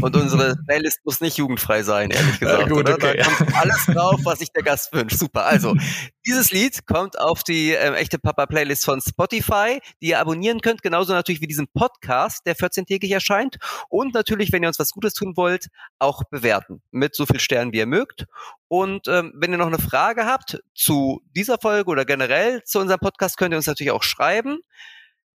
[0.00, 2.62] und unsere Playlist muss nicht jugendfrei sein, ehrlich gesagt.
[2.62, 2.88] Ja, gut?
[2.88, 3.16] Okay.
[3.16, 5.18] Da kommt alles drauf, was sich der Gast wünscht.
[5.18, 5.46] Super.
[5.46, 5.74] Also,
[6.26, 11.12] dieses Lied kommt auf die ähm, echte Papa-Playlist von Spotify, die ihr abonnieren könnt, genauso
[11.12, 13.56] natürlich wie diesen Podcast, der 14-tägig erscheint.
[13.88, 15.66] Und natürlich, wenn ihr uns was Gutes tun wollt,
[15.98, 16.82] auch bewerten.
[16.90, 18.26] Mit so viel Sternen, wie ihr mögt.
[18.68, 23.00] Und ähm, wenn ihr noch eine Frage habt zu dieser Folge oder generell zu unserem
[23.00, 24.60] Podcast, könnt ihr uns natürlich auch schreiben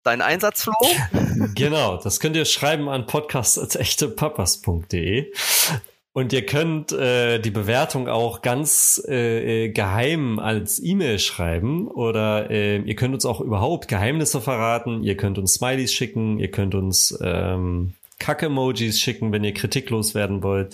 [0.05, 0.73] dein Einsatzflow?
[1.55, 5.31] Genau, das könnt ihr schreiben an podcast.echtepapas.de.
[6.13, 12.49] Und ihr könnt äh, die Bewertung auch ganz äh, äh, geheim als E-Mail schreiben oder
[12.49, 15.03] äh, ihr könnt uns auch überhaupt Geheimnisse verraten.
[15.03, 20.41] Ihr könnt uns Smileys schicken, ihr könnt uns ähm, Kack-Emojis schicken, wenn ihr kritiklos werden
[20.41, 20.73] wollt.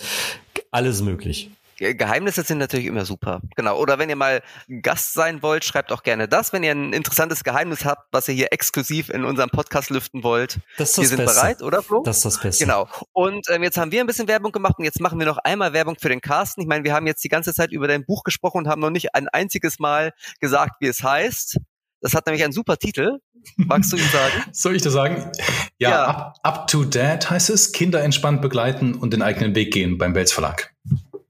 [0.70, 1.50] Alles möglich.
[1.82, 3.40] Geheimnisse sind natürlich immer super.
[3.56, 3.78] Genau.
[3.78, 4.42] Oder wenn ihr mal
[4.82, 6.52] Gast sein wollt, schreibt auch gerne das.
[6.52, 10.60] Wenn ihr ein interessantes Geheimnis habt, was ihr hier exklusiv in unserem Podcast lüften wollt.
[10.78, 11.40] Das ist das wir sind Beste.
[11.40, 12.02] bereit, oder Flo?
[12.02, 12.64] Das ist das Beste.
[12.64, 12.88] Genau.
[13.12, 15.72] Und ähm, jetzt haben wir ein bisschen Werbung gemacht und jetzt machen wir noch einmal
[15.72, 16.60] Werbung für den Carsten.
[16.60, 18.90] Ich meine, wir haben jetzt die ganze Zeit über dein Buch gesprochen und haben noch
[18.90, 21.58] nicht ein einziges Mal gesagt, wie es heißt.
[22.00, 23.18] Das hat nämlich einen super Titel.
[23.56, 24.44] Magst du ihn sagen?
[24.52, 25.30] Soll ich das sagen?
[25.78, 26.06] Ja, ja.
[26.06, 27.72] Up, up, to Dad heißt es.
[27.72, 30.74] Kinder entspannt begleiten und den eigenen Weg gehen beim Belz Verlag.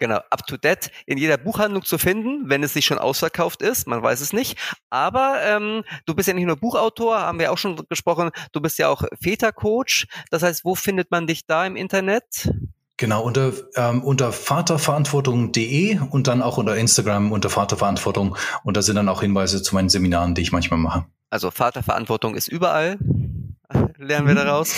[0.02, 3.86] Genau, up to date in jeder Buchhandlung zu finden, wenn es nicht schon ausverkauft ist,
[3.86, 4.58] man weiß es nicht.
[4.90, 8.80] Aber ähm, du bist ja nicht nur Buchautor, haben wir auch schon gesprochen, du bist
[8.80, 10.08] ja auch Vätercoach.
[10.32, 12.52] Das heißt, wo findet man dich da im Internet?
[12.96, 18.36] Genau, unter, ähm, unter vaterverantwortung.de und dann auch unter Instagram unter Vaterverantwortung.
[18.64, 21.06] Und da sind dann auch Hinweise zu meinen Seminaren, die ich manchmal mache.
[21.30, 22.98] Also Vaterverantwortung ist überall,
[23.98, 24.46] lernen wir mhm.
[24.46, 24.74] daraus.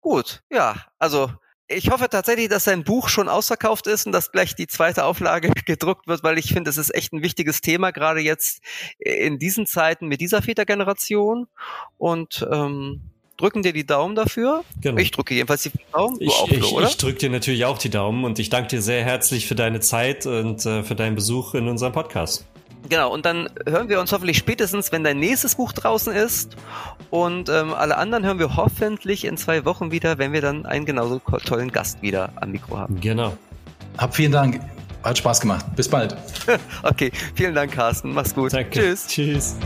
[0.00, 1.30] Gut, ja, also
[1.74, 5.50] ich hoffe tatsächlich, dass sein Buch schon ausverkauft ist und dass gleich die zweite Auflage
[5.66, 8.60] gedruckt wird, weil ich finde, es ist echt ein wichtiges Thema, gerade jetzt
[8.98, 11.46] in diesen Zeiten mit dieser Vätergeneration.
[11.98, 14.64] Und ähm, drücken dir die Daumen dafür.
[14.80, 14.98] Genau.
[14.98, 16.16] Ich drücke jedenfalls die Daumen.
[16.20, 19.04] Ich, auch, ich, ich drücke dir natürlich auch die Daumen und ich danke dir sehr
[19.04, 22.46] herzlich für deine Zeit und äh, für deinen Besuch in unserem Podcast.
[22.88, 26.56] Genau, und dann hören wir uns hoffentlich spätestens, wenn dein nächstes Buch draußen ist.
[27.10, 30.84] Und ähm, alle anderen hören wir hoffentlich in zwei Wochen wieder, wenn wir dann einen
[30.84, 33.00] genauso tollen Gast wieder am Mikro haben.
[33.00, 33.36] Genau.
[33.98, 34.60] Hab vielen Dank.
[35.02, 35.66] Hat Spaß gemacht.
[35.74, 36.16] Bis bald.
[36.82, 38.12] okay, vielen Dank, Carsten.
[38.12, 38.52] Mach's gut.
[38.52, 38.70] Danke.
[38.70, 39.06] Tschüss.
[39.06, 39.56] Tschüss.